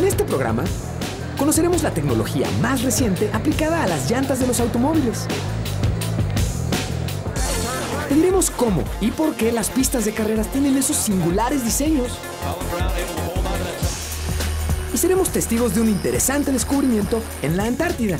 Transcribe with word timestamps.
En 0.00 0.06
este 0.06 0.24
programa 0.24 0.64
conoceremos 1.38 1.82
la 1.82 1.92
tecnología 1.92 2.48
más 2.62 2.80
reciente 2.80 3.28
aplicada 3.34 3.82
a 3.82 3.86
las 3.86 4.10
llantas 4.10 4.40
de 4.40 4.46
los 4.46 4.58
automóviles. 4.58 5.26
Te 8.08 8.14
diremos 8.14 8.50
cómo 8.50 8.82
y 9.02 9.10
por 9.10 9.34
qué 9.34 9.52
las 9.52 9.68
pistas 9.68 10.06
de 10.06 10.14
carreras 10.14 10.50
tienen 10.50 10.78
esos 10.78 10.96
singulares 10.96 11.66
diseños. 11.66 12.18
Y 14.94 14.96
seremos 14.96 15.28
testigos 15.28 15.74
de 15.74 15.82
un 15.82 15.90
interesante 15.90 16.50
descubrimiento 16.50 17.22
en 17.42 17.58
la 17.58 17.64
Antártida. 17.64 18.16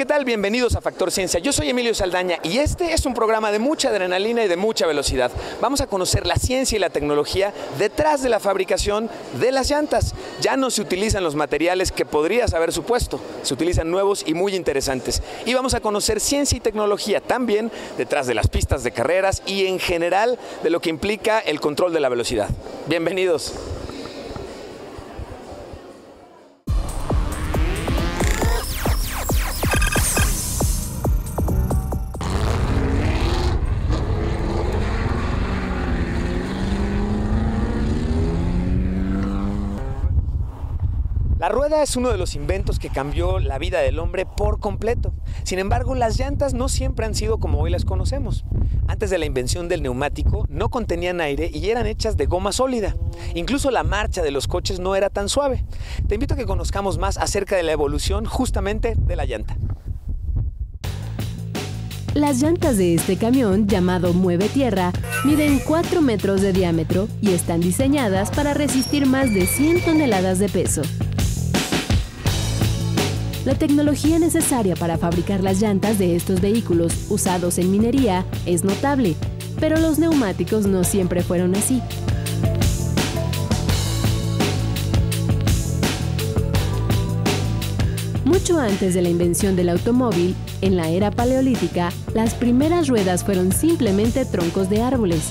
¿Qué 0.00 0.06
tal? 0.06 0.24
Bienvenidos 0.24 0.76
a 0.76 0.80
Factor 0.80 1.10
Ciencia. 1.10 1.40
Yo 1.40 1.52
soy 1.52 1.68
Emilio 1.68 1.94
Saldaña 1.94 2.38
y 2.42 2.56
este 2.56 2.94
es 2.94 3.04
un 3.04 3.12
programa 3.12 3.52
de 3.52 3.58
mucha 3.58 3.90
adrenalina 3.90 4.42
y 4.42 4.48
de 4.48 4.56
mucha 4.56 4.86
velocidad. 4.86 5.30
Vamos 5.60 5.82
a 5.82 5.88
conocer 5.88 6.26
la 6.26 6.36
ciencia 6.36 6.76
y 6.76 6.78
la 6.78 6.88
tecnología 6.88 7.52
detrás 7.78 8.22
de 8.22 8.30
la 8.30 8.40
fabricación 8.40 9.10
de 9.38 9.52
las 9.52 9.68
llantas. 9.68 10.14
Ya 10.40 10.56
no 10.56 10.70
se 10.70 10.80
utilizan 10.80 11.22
los 11.22 11.34
materiales 11.34 11.92
que 11.92 12.06
podrías 12.06 12.54
haber 12.54 12.72
supuesto, 12.72 13.20
se 13.42 13.52
utilizan 13.52 13.90
nuevos 13.90 14.24
y 14.26 14.32
muy 14.32 14.56
interesantes. 14.56 15.22
Y 15.44 15.52
vamos 15.52 15.74
a 15.74 15.80
conocer 15.80 16.18
ciencia 16.18 16.56
y 16.56 16.60
tecnología 16.60 17.20
también 17.20 17.70
detrás 17.98 18.26
de 18.26 18.32
las 18.32 18.48
pistas 18.48 18.82
de 18.82 18.92
carreras 18.92 19.42
y 19.44 19.66
en 19.66 19.78
general 19.78 20.38
de 20.62 20.70
lo 20.70 20.80
que 20.80 20.88
implica 20.88 21.40
el 21.40 21.60
control 21.60 21.92
de 21.92 22.00
la 22.00 22.08
velocidad. 22.08 22.48
Bienvenidos. 22.86 23.52
Es 41.78 41.96
uno 41.96 42.10
de 42.10 42.18
los 42.18 42.34
inventos 42.34 42.78
que 42.78 42.90
cambió 42.90 43.38
la 43.38 43.58
vida 43.58 43.78
del 43.80 44.00
hombre 44.00 44.26
por 44.26 44.58
completo. 44.58 45.14
Sin 45.44 45.58
embargo, 45.58 45.94
las 45.94 46.18
llantas 46.18 46.52
no 46.52 46.68
siempre 46.68 47.06
han 47.06 47.14
sido 47.14 47.38
como 47.38 47.60
hoy 47.60 47.70
las 47.70 47.84
conocemos. 47.84 48.44
Antes 48.88 49.08
de 49.08 49.18
la 49.18 49.24
invención 49.24 49.68
del 49.68 49.82
neumático, 49.82 50.46
no 50.48 50.68
contenían 50.68 51.20
aire 51.20 51.48
y 51.52 51.70
eran 51.70 51.86
hechas 51.86 52.16
de 52.16 52.26
goma 52.26 52.50
sólida. 52.52 52.96
Incluso 53.34 53.70
la 53.70 53.84
marcha 53.84 54.22
de 54.22 54.32
los 54.32 54.48
coches 54.48 54.80
no 54.80 54.96
era 54.96 55.10
tan 55.10 55.28
suave. 55.28 55.64
Te 56.08 56.16
invito 56.16 56.34
a 56.34 56.36
que 56.36 56.44
conozcamos 56.44 56.98
más 56.98 57.16
acerca 57.18 57.56
de 57.56 57.62
la 57.62 57.72
evolución 57.72 58.24
justamente 58.24 58.94
de 58.96 59.16
la 59.16 59.24
llanta. 59.24 59.56
Las 62.14 62.42
llantas 62.42 62.76
de 62.76 62.94
este 62.94 63.16
camión, 63.16 63.68
llamado 63.68 64.12
Mueve 64.12 64.48
Tierra, 64.48 64.92
miden 65.24 65.60
4 65.60 66.02
metros 66.02 66.42
de 66.42 66.52
diámetro 66.52 67.06
y 67.20 67.30
están 67.30 67.60
diseñadas 67.60 68.32
para 68.32 68.52
resistir 68.54 69.06
más 69.06 69.32
de 69.32 69.46
100 69.46 69.84
toneladas 69.84 70.40
de 70.40 70.48
peso. 70.48 70.82
La 73.46 73.54
tecnología 73.54 74.18
necesaria 74.18 74.76
para 74.76 74.98
fabricar 74.98 75.42
las 75.42 75.62
llantas 75.62 75.98
de 75.98 76.14
estos 76.14 76.42
vehículos 76.42 76.92
usados 77.08 77.56
en 77.56 77.70
minería 77.70 78.26
es 78.44 78.64
notable, 78.64 79.16
pero 79.58 79.78
los 79.78 79.98
neumáticos 79.98 80.66
no 80.66 80.84
siempre 80.84 81.22
fueron 81.22 81.54
así. 81.54 81.80
Mucho 88.26 88.58
antes 88.58 88.92
de 88.92 89.00
la 89.00 89.08
invención 89.08 89.56
del 89.56 89.70
automóvil, 89.70 90.34
en 90.60 90.76
la 90.76 90.90
era 90.90 91.10
paleolítica, 91.10 91.90
las 92.14 92.34
primeras 92.34 92.88
ruedas 92.88 93.24
fueron 93.24 93.52
simplemente 93.52 94.26
troncos 94.26 94.68
de 94.68 94.82
árboles. 94.82 95.22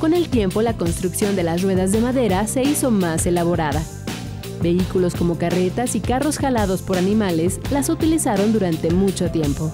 Con 0.00 0.14
el 0.14 0.30
tiempo, 0.30 0.62
la 0.62 0.78
construcción 0.78 1.36
de 1.36 1.42
las 1.42 1.62
ruedas 1.62 1.92
de 1.92 2.00
madera 2.00 2.46
se 2.46 2.62
hizo 2.62 2.90
más 2.90 3.26
elaborada. 3.26 3.82
Vehículos 4.62 5.14
como 5.14 5.38
carretas 5.38 5.94
y 5.94 6.00
carros 6.00 6.38
jalados 6.38 6.82
por 6.82 6.98
animales 6.98 7.60
las 7.70 7.88
utilizaron 7.88 8.52
durante 8.52 8.90
mucho 8.90 9.30
tiempo. 9.30 9.72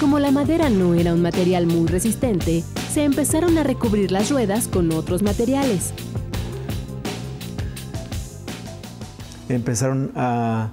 Como 0.00 0.18
la 0.18 0.30
madera 0.30 0.68
no 0.68 0.94
era 0.94 1.14
un 1.14 1.22
material 1.22 1.66
muy 1.66 1.86
resistente, 1.86 2.64
se 2.90 3.04
empezaron 3.04 3.56
a 3.56 3.62
recubrir 3.62 4.10
las 4.10 4.30
ruedas 4.30 4.68
con 4.68 4.92
otros 4.92 5.22
materiales. 5.22 5.94
Empezaron 9.48 10.12
a, 10.16 10.70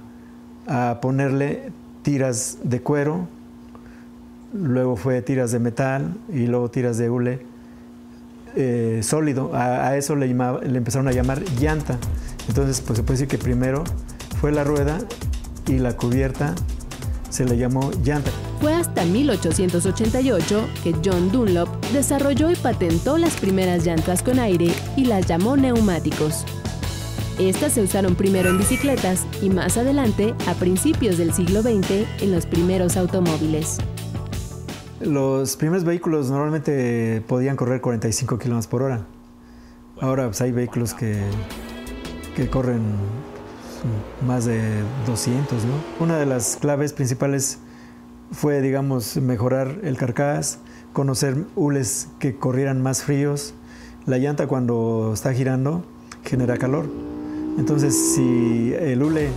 ponerle 1.00 1.72
tiras 2.02 2.58
de 2.62 2.80
cuero, 2.82 3.28
luego 4.52 4.96
fue 4.96 5.22
tiras 5.22 5.52
de 5.52 5.58
metal 5.58 6.14
y 6.32 6.46
luego 6.46 6.70
tiras 6.70 6.98
de 6.98 7.08
hule 7.08 7.49
eh, 8.56 9.00
sólido. 9.02 9.50
A, 9.54 9.96
eso 9.96 10.16
le 10.16 10.26
empezaron 10.28 11.08
a 11.08 11.12
llamar 11.12 11.42
llanta. 11.58 11.98
Entonces, 12.48 12.80
pues 12.80 12.98
se 12.98 13.02
puede 13.02 13.18
decir 13.20 13.28
que 13.28 13.38
primero 13.38 13.84
fue 14.40 14.52
la 14.52 14.64
rueda 14.64 14.98
y 15.66 15.78
la 15.78 15.96
cubierta 15.96 16.54
se 17.30 17.44
le 17.44 17.56
llamó 17.56 17.90
llanta. 18.02 18.30
Fue 18.60 18.74
hasta 18.74 19.04
1888 19.04 20.68
que 20.82 20.94
John 21.04 21.30
Dunlop 21.30 21.68
desarrolló 21.92 22.50
y 22.50 22.56
patentó 22.56 23.16
las 23.16 23.36
primeras 23.36 23.86
llantas 23.86 24.22
con 24.22 24.38
aire 24.38 24.72
y 24.96 25.04
las 25.04 25.26
llamó 25.26 25.56
neumáticos. 25.56 26.44
Estas 27.38 27.72
se 27.72 27.82
usaron 27.82 28.16
primero 28.16 28.50
en 28.50 28.58
bicicletas 28.58 29.26
y 29.40 29.48
más 29.48 29.78
adelante, 29.78 30.34
a 30.46 30.54
principios 30.54 31.16
del 31.16 31.32
siglo 31.32 31.62
XX, 31.62 32.04
en 32.20 32.32
los 32.32 32.44
primeros 32.44 32.98
automóviles. 32.98 33.78
Los 35.00 35.56
primeros 35.56 35.84
vehículos 35.84 36.30
normalmente 36.30 37.22
podían 37.26 37.56
correr 37.56 37.80
45 37.80 38.38
kilómetros 38.38 38.66
por 38.66 38.82
hora. 38.82 39.06
Ahora 40.00 40.26
pues, 40.26 40.40
hay 40.42 40.52
vehículos 40.52 40.92
que, 40.94 41.22
que 42.36 42.48
corren 42.48 42.82
más 44.26 44.44
de 44.44 44.60
200, 45.06 45.64
¿no? 45.64 45.72
Una 46.04 46.18
de 46.18 46.26
las 46.26 46.56
claves 46.60 46.92
principales 46.92 47.58
fue, 48.30 48.60
digamos, 48.60 49.16
mejorar 49.16 49.78
el 49.82 49.96
carcas, 49.96 50.58
conocer 50.92 51.44
hules 51.56 52.08
que 52.18 52.36
corrieran 52.36 52.82
más 52.82 53.02
fríos. 53.02 53.54
La 54.06 54.18
llanta 54.18 54.46
cuando 54.46 55.12
está 55.14 55.32
girando 55.32 55.82
genera 56.24 56.58
calor. 56.58 56.86
Entonces, 57.58 58.14
si 58.14 58.74
el 58.78 59.02
hule 59.02 59.28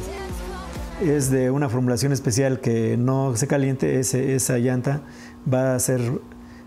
es 1.02 1.30
de 1.32 1.52
una 1.52 1.70
formulación 1.70 2.12
especial 2.12 2.60
que 2.60 2.96
no 2.98 3.36
se 3.36 3.48
caliente, 3.48 4.00
ese- 4.00 4.36
esa 4.36 4.58
llanta 4.60 5.02
va 5.52 5.76
a 5.76 5.80
ser 5.80 6.02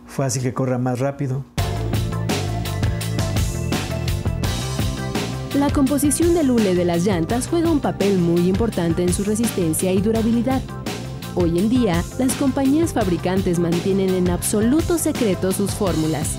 fácil 0.06 0.42
que 0.42 0.54
corra 0.54 0.78
más 0.78 0.98
rápido. 0.98 1.44
La 5.54 5.70
composición 5.70 6.34
del 6.34 6.50
hule 6.50 6.75
de 6.75 6.84
las 6.84 7.04
llantas 7.06 7.48
juega 7.48 7.70
un 7.70 7.81
papel 7.81 8.19
muy 8.19 8.47
importante 8.47 9.03
en 9.03 9.12
su 9.12 9.25
resistencia 9.25 9.91
y 9.91 10.03
durabilidad. 10.03 10.60
Hoy 11.34 11.59
en 11.59 11.70
día, 11.70 12.04
las 12.19 12.34
compañías 12.34 12.92
fabricantes 12.92 13.59
mantienen 13.59 14.10
en 14.10 14.28
absoluto 14.28 14.98
secreto 14.98 15.53
sus 15.53 15.70
fórmulas. 15.72 16.38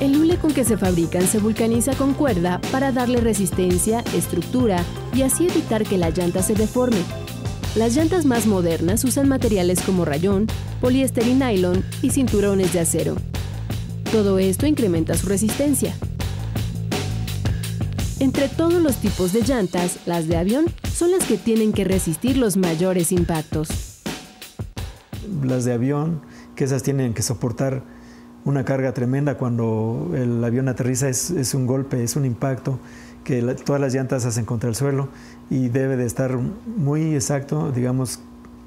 El 0.00 0.16
hule 0.16 0.38
con 0.38 0.52
que 0.54 0.64
se 0.64 0.78
fabrican 0.78 1.26
se 1.26 1.40
vulcaniza 1.40 1.94
con 1.94 2.14
cuerda 2.14 2.60
para 2.72 2.92
darle 2.92 3.20
resistencia, 3.20 4.00
estructura 4.14 4.82
y 5.12 5.22
así 5.22 5.46
evitar 5.48 5.84
que 5.84 5.98
la 5.98 6.10
llanta 6.10 6.42
se 6.42 6.54
deforme. 6.54 7.19
Las 7.76 7.94
llantas 7.94 8.26
más 8.26 8.48
modernas 8.48 9.04
usan 9.04 9.28
materiales 9.28 9.80
como 9.82 10.04
rayón, 10.04 10.48
poliéster 10.80 11.24
y 11.28 11.34
nylon 11.34 11.84
y 12.02 12.10
cinturones 12.10 12.72
de 12.72 12.80
acero. 12.80 13.14
Todo 14.10 14.40
esto 14.40 14.66
incrementa 14.66 15.14
su 15.14 15.28
resistencia. 15.28 15.94
Entre 18.18 18.48
todos 18.48 18.82
los 18.82 18.96
tipos 18.96 19.32
de 19.32 19.42
llantas, 19.42 20.00
las 20.04 20.26
de 20.26 20.36
avión 20.36 20.66
son 20.92 21.12
las 21.12 21.24
que 21.24 21.36
tienen 21.36 21.72
que 21.72 21.84
resistir 21.84 22.36
los 22.38 22.56
mayores 22.56 23.12
impactos. 23.12 23.68
Las 25.44 25.64
de 25.64 25.72
avión, 25.72 26.22
que 26.56 26.64
esas 26.64 26.82
tienen 26.82 27.14
que 27.14 27.22
soportar 27.22 27.84
una 28.44 28.64
carga 28.64 28.92
tremenda 28.94 29.38
cuando 29.38 30.10
el 30.14 30.42
avión 30.42 30.68
aterriza, 30.68 31.08
es, 31.08 31.30
es 31.30 31.54
un 31.54 31.68
golpe, 31.68 32.02
es 32.02 32.16
un 32.16 32.24
impacto 32.24 32.80
que 33.24 33.42
todas 33.42 33.80
las 33.80 33.94
llantas 33.94 34.24
hacen 34.24 34.44
contra 34.44 34.68
el 34.68 34.74
suelo 34.74 35.08
y 35.50 35.68
debe 35.68 35.96
de 35.96 36.06
estar 36.06 36.36
muy 36.36 37.14
exacto, 37.14 37.72
digamos, 37.72 38.20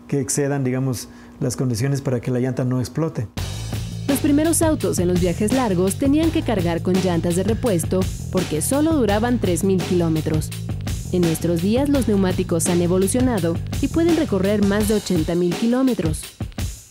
que 0.08 0.20
excedan, 0.20 0.64
digamos, 0.64 1.10
las 1.40 1.56
condiciones 1.56 2.02
para 2.02 2.20
que 2.20 2.32
la 2.32 2.40
llanta 2.40 2.64
no 2.64 2.80
explote. 2.80 3.28
Los 4.08 4.20
primeros 4.20 4.62
autos 4.62 5.00
en 5.00 5.08
los 5.08 5.20
viajes 5.22 5.54
largos 5.54 5.96
tenían 5.96 6.32
que 6.32 6.42
cargar 6.42 6.82
con 6.82 6.94
llantas 6.94 7.36
de 7.36 7.44
repuesto 7.44 8.02
porque 8.32 8.62
solo 8.62 8.94
duraban 8.94 9.40
3.000 9.40 9.82
kilómetros. 9.82 10.50
En 11.12 11.22
nuestros 11.22 11.62
días 11.62 11.90
los 11.90 12.08
neumáticos 12.08 12.68
han 12.68 12.82
evolucionado 12.82 13.56
y 13.82 13.88
pueden 13.88 14.18
recorrer 14.18 14.66
más 14.66 14.88
de 14.88 14.96
80.000 14.96 15.54
kilómetros. 15.56 16.24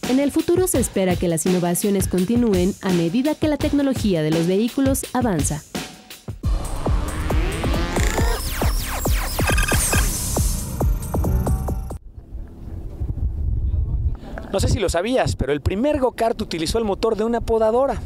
En 0.08 0.20
el 0.20 0.30
futuro 0.30 0.66
se 0.66 0.80
espera 0.80 1.16
que 1.16 1.28
las 1.28 1.46
innovaciones 1.46 2.08
continúen 2.08 2.74
a 2.82 2.92
medida 2.92 3.34
que 3.34 3.48
la 3.48 3.56
tecnología 3.56 4.22
de 4.22 4.30
los 4.30 4.46
vehículos 4.46 5.04
avanza. 5.12 5.62
No 14.52 14.60
sé 14.60 14.68
si 14.68 14.78
lo 14.78 14.90
sabías, 14.90 15.34
pero 15.34 15.52
el 15.52 15.62
primer 15.62 15.98
go-kart 15.98 16.40
utilizó 16.42 16.78
el 16.78 16.84
motor 16.84 17.16
de 17.16 17.24
una 17.24 17.40
podadora. 17.40 18.02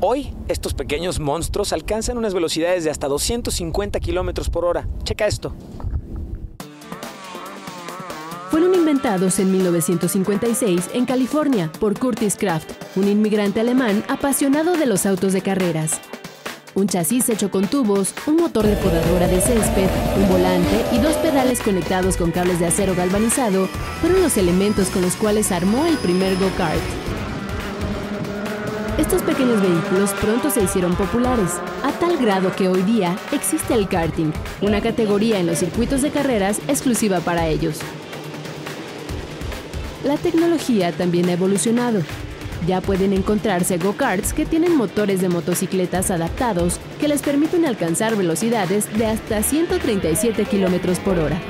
Hoy, 0.00 0.32
estos 0.48 0.72
pequeños 0.72 1.20
monstruos 1.20 1.74
alcanzan 1.74 2.16
unas 2.16 2.32
velocidades 2.32 2.84
de 2.84 2.90
hasta 2.90 3.06
250 3.06 4.00
kilómetros 4.00 4.48
por 4.48 4.64
hora. 4.64 4.88
Checa 5.04 5.26
esto. 5.26 5.52
Fueron 8.50 8.74
inventados 8.74 9.38
en 9.38 9.52
1956 9.52 10.88
en 10.94 11.04
California 11.04 11.70
por 11.78 11.98
Curtis 11.98 12.36
Kraft, 12.36 12.70
un 12.96 13.06
inmigrante 13.06 13.60
alemán 13.60 14.02
apasionado 14.08 14.78
de 14.78 14.86
los 14.86 15.04
autos 15.04 15.34
de 15.34 15.42
carreras. 15.42 16.00
Un 16.74 16.86
chasis 16.86 17.28
hecho 17.28 17.50
con 17.50 17.66
tubos, 17.66 18.14
un 18.28 18.36
motor 18.36 18.64
de 18.64 18.76
podadora 18.76 19.26
de 19.26 19.40
césped, 19.40 19.88
un 20.16 20.28
volante 20.28 20.84
y 20.92 20.98
dos 20.98 21.14
pedales 21.16 21.60
conectados 21.60 22.16
con 22.16 22.30
cables 22.30 22.60
de 22.60 22.66
acero 22.66 22.94
galvanizado 22.94 23.66
fueron 24.00 24.22
los 24.22 24.36
elementos 24.36 24.88
con 24.88 25.02
los 25.02 25.16
cuales 25.16 25.50
armó 25.50 25.84
el 25.86 25.96
primer 25.96 26.36
go-kart. 26.36 26.80
Estos 28.98 29.22
pequeños 29.22 29.60
vehículos 29.60 30.10
pronto 30.20 30.50
se 30.50 30.62
hicieron 30.62 30.94
populares, 30.94 31.50
a 31.82 31.90
tal 31.98 32.18
grado 32.18 32.54
que 32.54 32.68
hoy 32.68 32.82
día 32.82 33.16
existe 33.32 33.74
el 33.74 33.88
karting, 33.88 34.30
una 34.60 34.80
categoría 34.80 35.40
en 35.40 35.46
los 35.46 35.58
circuitos 35.58 36.02
de 36.02 36.10
carreras 36.10 36.60
exclusiva 36.68 37.18
para 37.18 37.48
ellos. 37.48 37.78
La 40.04 40.16
tecnología 40.16 40.92
también 40.92 41.28
ha 41.30 41.32
evolucionado. 41.32 42.02
Ya 42.66 42.80
pueden 42.80 43.12
encontrarse 43.12 43.78
go-karts 43.78 44.32
que 44.32 44.46
tienen 44.46 44.76
motores 44.76 45.20
de 45.20 45.28
motocicletas 45.28 46.10
adaptados 46.10 46.78
que 47.00 47.08
les 47.08 47.22
permiten 47.22 47.64
alcanzar 47.64 48.16
velocidades 48.16 48.92
de 48.98 49.06
hasta 49.06 49.42
137 49.42 50.44
km 50.44 50.98
por 51.00 51.18
hora. 51.18 51.40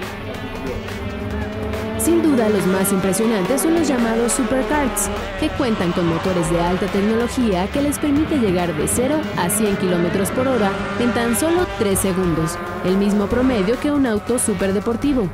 Sin 1.98 2.22
duda, 2.22 2.48
los 2.48 2.66
más 2.66 2.92
impresionantes 2.92 3.60
son 3.60 3.74
los 3.74 3.86
llamados 3.86 4.32
superkarts, 4.32 5.10
que 5.38 5.50
cuentan 5.50 5.92
con 5.92 6.06
motores 6.06 6.50
de 6.50 6.58
alta 6.58 6.86
tecnología 6.86 7.66
que 7.66 7.82
les 7.82 7.98
permite 7.98 8.38
llegar 8.38 8.74
de 8.74 8.88
0 8.88 9.20
a 9.36 9.50
100 9.50 9.76
km 9.76 10.30
por 10.30 10.48
hora 10.48 10.72
en 10.98 11.12
tan 11.12 11.36
solo 11.36 11.66
3 11.78 11.98
segundos, 11.98 12.56
el 12.86 12.96
mismo 12.96 13.26
promedio 13.26 13.78
que 13.80 13.90
un 13.90 14.06
auto 14.06 14.38
superdeportivo. 14.38 15.28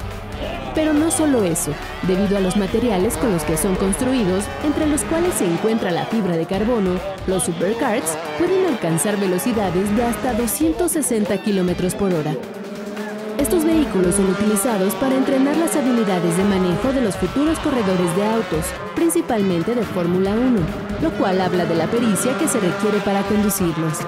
Pero 0.76 0.93
no 0.93 1.11
solo 1.11 1.43
eso, 1.43 1.73
debido 2.06 2.37
a 2.37 2.40
los 2.40 2.58
materiales 2.58 3.17
con 3.17 3.32
los 3.32 3.43
que 3.44 3.56
son 3.56 3.76
construidos, 3.76 4.44
entre 4.62 4.87
los 4.87 5.02
cuales 5.05 5.32
se 5.32 5.46
encuentra 5.46 5.90
la 5.90 6.05
fibra 6.05 6.37
de 6.37 6.44
carbono, 6.44 7.00
los 7.26 7.44
supercarts 7.44 8.17
pueden 8.38 8.67
alcanzar 8.67 9.19
velocidades 9.19 9.96
de 9.96 10.05
hasta 10.05 10.34
260 10.34 11.38
km 11.38 11.94
por 11.94 12.12
hora. 12.12 12.37
Estos 13.38 13.64
vehículos 13.64 14.17
son 14.17 14.28
utilizados 14.28 14.94
para 14.96 15.14
entrenar 15.14 15.56
las 15.56 15.75
habilidades 15.76 16.37
de 16.37 16.44
manejo 16.44 16.93
de 16.93 17.00
los 17.00 17.17
futuros 17.17 17.58
corredores 17.61 18.14
de 18.14 18.26
autos, 18.26 18.67
principalmente 18.94 19.75
de 19.75 19.82
Fórmula 19.82 20.32
1, 20.32 20.61
lo 21.00 21.11
cual 21.12 21.40
habla 21.40 21.64
de 21.64 21.75
la 21.75 21.87
pericia 21.87 22.37
que 22.38 22.49
se 22.49 22.61
requiere 22.61 22.99
para 22.99 23.23
conducirlos. 23.23 24.00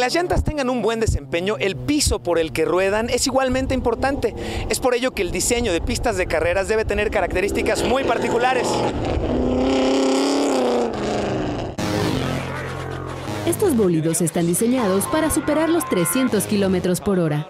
Que 0.00 0.06
las 0.06 0.14
llantas 0.14 0.44
tengan 0.44 0.70
un 0.70 0.80
buen 0.80 0.98
desempeño, 0.98 1.58
el 1.58 1.76
piso 1.76 2.20
por 2.20 2.38
el 2.38 2.52
que 2.52 2.64
ruedan 2.64 3.10
es 3.10 3.26
igualmente 3.26 3.74
importante. 3.74 4.34
Es 4.70 4.80
por 4.80 4.94
ello 4.94 5.10
que 5.10 5.20
el 5.20 5.30
diseño 5.30 5.74
de 5.74 5.82
pistas 5.82 6.16
de 6.16 6.24
carreras 6.24 6.68
debe 6.68 6.86
tener 6.86 7.10
características 7.10 7.84
muy 7.84 8.04
particulares. 8.04 8.66
Estos 13.46 13.76
bólidos 13.76 14.22
están 14.22 14.46
diseñados 14.46 15.06
para 15.08 15.28
superar 15.28 15.68
los 15.68 15.86
300 15.90 16.46
km 16.46 16.98
por 17.02 17.18
hora. 17.18 17.46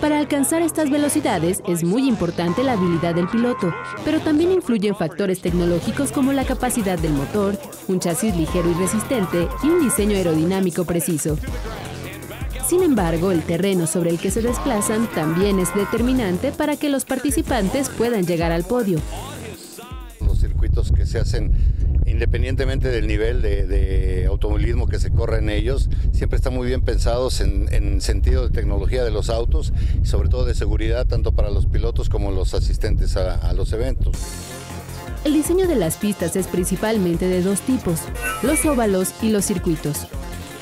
Para 0.00 0.18
alcanzar 0.18 0.62
estas 0.62 0.88
velocidades 0.88 1.62
es 1.68 1.84
muy 1.84 2.08
importante 2.08 2.64
la 2.64 2.72
habilidad 2.72 3.14
del 3.14 3.28
piloto, 3.28 3.74
pero 4.02 4.18
también 4.20 4.50
influyen 4.50 4.96
factores 4.96 5.42
tecnológicos 5.42 6.10
como 6.10 6.32
la 6.32 6.44
capacidad 6.44 6.98
del 6.98 7.12
motor, 7.12 7.58
un 7.86 8.00
chasis 8.00 8.34
ligero 8.34 8.70
y 8.70 8.74
resistente 8.74 9.46
y 9.62 9.68
un 9.68 9.80
diseño 9.80 10.16
aerodinámico 10.16 10.86
preciso. 10.86 11.36
Sin 12.66 12.82
embargo, 12.82 13.30
el 13.30 13.42
terreno 13.42 13.86
sobre 13.86 14.10
el 14.10 14.18
que 14.18 14.30
se 14.30 14.40
desplazan 14.40 15.06
también 15.08 15.58
es 15.58 15.74
determinante 15.74 16.50
para 16.50 16.76
que 16.76 16.88
los 16.88 17.04
participantes 17.04 17.90
puedan 17.90 18.26
llegar 18.26 18.52
al 18.52 18.64
podio. 18.64 19.00
Que 20.94 21.04
se 21.04 21.18
hacen 21.18 21.52
independientemente 22.06 22.88
del 22.88 23.06
nivel 23.06 23.42
de, 23.42 24.26
automovilismo 24.28 24.86
que 24.86 24.98
se 25.00 25.10
corre 25.10 25.38
en 25.38 25.50
ellos, 25.50 25.90
siempre 26.12 26.36
están 26.36 26.54
muy 26.54 26.66
bien 26.66 26.80
pensados 26.80 27.40
en, 27.40 27.68
en, 27.72 28.00
sentido 28.00 28.44
de 28.44 28.50
tecnología 28.50 29.02
de 29.02 29.10
los 29.10 29.30
autos 29.30 29.72
y 30.02 30.06
sobre 30.06 30.28
todo 30.28 30.44
de 30.44 30.54
seguridad 30.54 31.06
tanto 31.06 31.32
para 31.32 31.50
los 31.50 31.66
pilotos 31.66 32.08
como 32.08 32.30
los 32.30 32.54
asistentes 32.54 33.16
a, 33.16 33.34
a 33.34 33.52
los 33.52 33.72
eventos. 33.72 34.16
El 35.24 35.34
diseño 35.34 35.66
de 35.66 35.76
las 35.76 35.96
pistas 35.96 36.36
es 36.36 36.46
principalmente 36.46 37.26
de 37.26 37.42
dos 37.42 37.60
tipos, 37.60 38.00
los 38.42 38.64
óvalos 38.64 39.12
y 39.20 39.30
los 39.30 39.44
circuitos, 39.44 40.06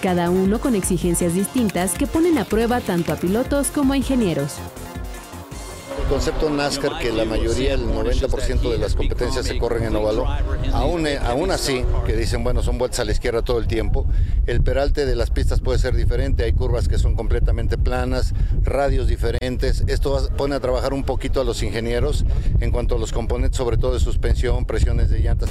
cada 0.03 0.31
uno 0.31 0.59
con 0.61 0.75
exigencias 0.75 1.35
distintas 1.35 1.93
que 1.93 2.07
ponen 2.07 2.39
a 2.39 2.45
prueba 2.45 2.81
tanto 2.81 3.13
a 3.13 3.17
pilotos 3.17 3.69
como 3.69 3.93
a 3.93 3.99
ingenieros 3.99 4.57
concepto 6.09 6.49
NASCAR 6.49 6.99
que 6.99 7.13
la 7.13 7.25
mayoría, 7.25 7.75
el 7.75 7.87
90% 7.87 8.71
de 8.71 8.79
las 8.79 8.95
competencias 8.95 9.47
se 9.47 9.59
corren 9.59 9.85
en 9.85 9.95
óvalo, 9.95 10.27
aún, 10.73 11.07
aún 11.07 11.51
así, 11.51 11.85
que 12.07 12.17
dicen, 12.17 12.43
bueno, 12.43 12.63
son 12.63 12.79
vueltas 12.79 13.01
a 13.01 13.05
la 13.05 13.13
izquierda 13.13 13.43
todo 13.43 13.59
el 13.59 13.67
tiempo, 13.67 14.07
el 14.47 14.63
peralte 14.63 15.05
de 15.05 15.15
las 15.15 15.31
pistas 15.31 15.61
puede 15.61 15.79
ser 15.79 15.95
diferente, 15.95 16.45
hay 16.45 16.53
curvas 16.53 16.89
que 16.89 16.99
son 16.99 17.15
completamente 17.15 17.77
planas, 17.77 18.33
radios 18.63 19.07
diferentes, 19.07 19.85
esto 19.87 20.29
pone 20.37 20.55
a 20.55 20.61
trabajar 20.61 20.95
un 20.95 21.05
poquito 21.05 21.41
a 21.41 21.45
los 21.45 21.63
ingenieros 21.63 22.25
en 22.61 22.71
cuanto 22.71 22.97
a 22.97 22.99
los 22.99 23.13
componentes, 23.13 23.59
sobre 23.59 23.77
todo 23.77 23.93
de 23.93 24.01
suspensión, 24.01 24.65
presiones 24.65 25.11
de 25.11 25.21
llantas. 25.21 25.51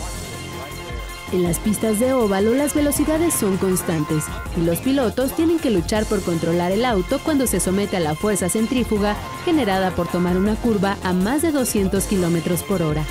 En 1.33 1.43
las 1.43 1.59
pistas 1.59 1.99
de 1.99 2.13
óvalo 2.13 2.53
las 2.53 2.73
velocidades 2.73 3.33
son 3.33 3.57
constantes 3.57 4.23
y 4.55 4.61
los 4.61 4.79
pilotos 4.79 5.35
tienen 5.35 5.59
que 5.59 5.69
luchar 5.69 6.05
por 6.05 6.21
controlar 6.21 6.71
el 6.71 6.85
auto 6.85 7.19
cuando 7.19 7.47
se 7.47 7.59
somete 7.59 7.97
a 7.97 7.99
la 7.99 8.15
fuerza 8.15 8.47
centrífuga 8.47 9.17
generada 9.43 9.91
por 9.91 10.07
tomar 10.07 10.37
una 10.37 10.55
curva 10.55 10.95
a 11.03 11.11
más 11.11 11.41
de 11.41 11.51
200 11.51 12.05
km 12.05 12.63
por 12.63 12.81
hora. 12.81 13.03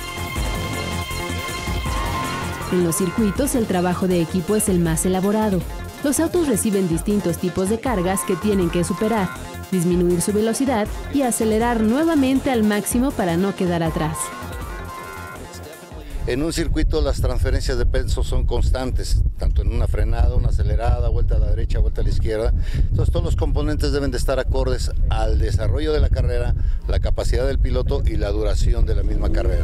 En 2.71 2.83
los 2.83 2.95
circuitos 2.95 3.53
el 3.53 3.67
trabajo 3.67 4.07
de 4.07 4.19
equipo 4.19 4.55
es 4.55 4.67
el 4.67 4.79
más 4.79 5.05
elaborado. 5.05 5.59
Los 6.03 6.19
autos 6.19 6.47
reciben 6.47 6.89
distintos 6.89 7.37
tipos 7.37 7.69
de 7.69 7.79
cargas 7.79 8.21
que 8.23 8.35
tienen 8.35 8.71
que 8.71 8.83
superar, 8.83 9.29
disminuir 9.71 10.21
su 10.21 10.33
velocidad 10.33 10.87
y 11.13 11.21
acelerar 11.21 11.81
nuevamente 11.81 12.49
al 12.49 12.63
máximo 12.63 13.11
para 13.11 13.37
no 13.37 13.55
quedar 13.55 13.83
atrás. 13.83 14.17
En 16.27 16.43
un 16.43 16.51
circuito 16.51 16.99
las 16.99 17.21
transferencias 17.21 17.77
de 17.77 17.85
peso 17.85 18.21
son 18.21 18.45
constantes, 18.45 19.21
tanto 19.37 19.61
en 19.61 19.73
una 19.73 19.87
frenada, 19.87 20.35
una 20.35 20.49
acelerada, 20.49 21.07
vuelta 21.07 21.37
a 21.37 21.39
la 21.39 21.47
derecha, 21.51 21.79
vuelta 21.79 22.01
a 22.01 22.03
la 22.03 22.09
izquierda. 22.09 22.53
Entonces 22.75 23.13
todos 23.13 23.23
los 23.23 23.37
componentes 23.37 23.93
deben 23.93 24.11
de 24.11 24.17
estar 24.17 24.37
acordes 24.37 24.91
al 25.09 25.39
desarrollo 25.39 25.93
de 25.93 26.01
la 26.01 26.09
carrera, 26.09 26.53
la 26.89 26.99
capacidad 26.99 27.47
del 27.47 27.59
piloto 27.59 28.03
y 28.05 28.17
la 28.17 28.29
duración 28.29 28.85
de 28.85 28.95
la 28.95 29.03
misma 29.03 29.31
carrera. 29.31 29.63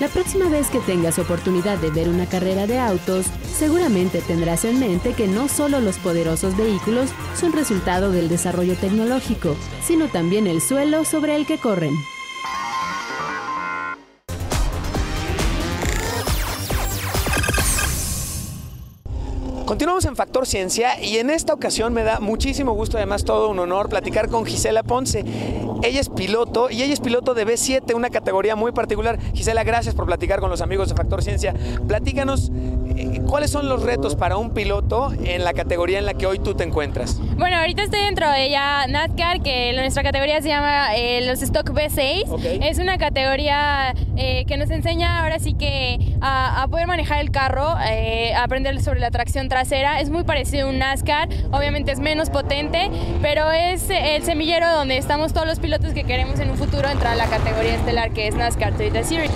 La 0.00 0.08
próxima 0.08 0.48
vez 0.48 0.68
que 0.68 0.80
tengas 0.80 1.18
oportunidad 1.18 1.76
de 1.76 1.90
ver 1.90 2.08
una 2.08 2.24
carrera 2.24 2.66
de 2.66 2.78
autos, 2.78 3.26
seguramente 3.54 4.22
tendrás 4.22 4.64
en 4.64 4.80
mente 4.80 5.12
que 5.12 5.28
no 5.28 5.46
solo 5.46 5.78
los 5.80 5.98
poderosos 5.98 6.56
vehículos 6.56 7.10
son 7.38 7.52
resultado 7.52 8.12
del 8.12 8.30
desarrollo 8.30 8.76
tecnológico, 8.76 9.56
sino 9.86 10.08
también 10.08 10.46
el 10.46 10.62
suelo 10.62 11.04
sobre 11.04 11.36
el 11.36 11.44
que 11.44 11.58
corren. 11.58 11.92
Continuamos 19.72 20.04
en 20.04 20.16
Factor 20.16 20.46
Ciencia 20.46 21.02
y 21.02 21.16
en 21.16 21.30
esta 21.30 21.54
ocasión 21.54 21.94
me 21.94 22.02
da 22.02 22.20
muchísimo 22.20 22.74
gusto, 22.74 22.98
además 22.98 23.24
todo 23.24 23.48
un 23.48 23.58
honor, 23.58 23.88
platicar 23.88 24.28
con 24.28 24.44
Gisela 24.44 24.82
Ponce. 24.82 25.24
Ella 25.82 25.98
es 25.98 26.10
piloto 26.10 26.68
y 26.68 26.82
ella 26.82 26.92
es 26.92 27.00
piloto 27.00 27.32
de 27.32 27.46
B7, 27.46 27.94
una 27.94 28.10
categoría 28.10 28.54
muy 28.54 28.72
particular. 28.72 29.18
Gisela, 29.32 29.64
gracias 29.64 29.94
por 29.94 30.04
platicar 30.04 30.40
con 30.40 30.50
los 30.50 30.60
amigos 30.60 30.90
de 30.90 30.94
Factor 30.94 31.22
Ciencia. 31.22 31.54
Platícanos 31.88 32.52
¿cuáles 33.26 33.50
son 33.50 33.68
los 33.68 33.82
retos 33.82 34.16
para 34.16 34.36
un 34.36 34.50
piloto 34.50 35.12
en 35.24 35.44
la 35.44 35.52
categoría 35.52 35.98
en 35.98 36.06
la 36.06 36.14
que 36.14 36.26
hoy 36.26 36.38
tú 36.38 36.54
te 36.54 36.64
encuentras? 36.64 37.18
Bueno, 37.36 37.56
ahorita 37.56 37.82
estoy 37.82 38.00
dentro 38.00 38.30
de 38.30 38.46
ella 38.46 38.86
NASCAR, 38.86 39.42
que 39.42 39.72
nuestra 39.74 40.02
categoría 40.02 40.40
se 40.42 40.48
llama 40.48 40.94
eh, 40.96 41.26
los 41.26 41.42
Stock 41.42 41.70
B6. 41.70 42.62
Es 42.62 42.78
una 42.78 42.98
categoría 42.98 43.94
eh, 44.16 44.44
que 44.46 44.56
nos 44.56 44.70
enseña 44.70 45.22
ahora 45.22 45.38
sí 45.38 45.54
que 45.54 45.98
a, 46.20 46.66
poder 46.70 46.86
manejar 46.86 47.20
el 47.20 47.30
carro, 47.30 47.74
eh, 47.86 48.34
aprender 48.34 48.80
sobre 48.82 49.00
la 49.00 49.10
tracción 49.10 49.48
trasera. 49.48 50.00
Es 50.00 50.10
muy 50.10 50.24
parecido 50.24 50.66
a 50.66 50.70
un 50.70 50.78
NASCAR, 50.78 51.28
obviamente 51.50 51.92
es 51.92 52.00
menos 52.00 52.30
potente, 52.30 52.90
pero 53.20 53.50
es 53.50 53.88
el 53.90 54.22
semillero 54.22 54.70
donde 54.72 54.96
estamos 54.96 55.32
todos 55.32 55.46
los 55.46 55.58
pilotos 55.58 55.92
que 55.92 56.04
queremos 56.04 56.38
en 56.40 56.50
un 56.50 56.56
futuro 56.56 56.88
entrar 56.88 57.12
a 57.12 57.16
la 57.16 57.26
categoría 57.26 57.74
estelar 57.74 58.12
que 58.12 58.28
es 58.28 58.34
NASCAR 58.34 58.74
Toyota 58.74 59.02
Series. 59.02 59.32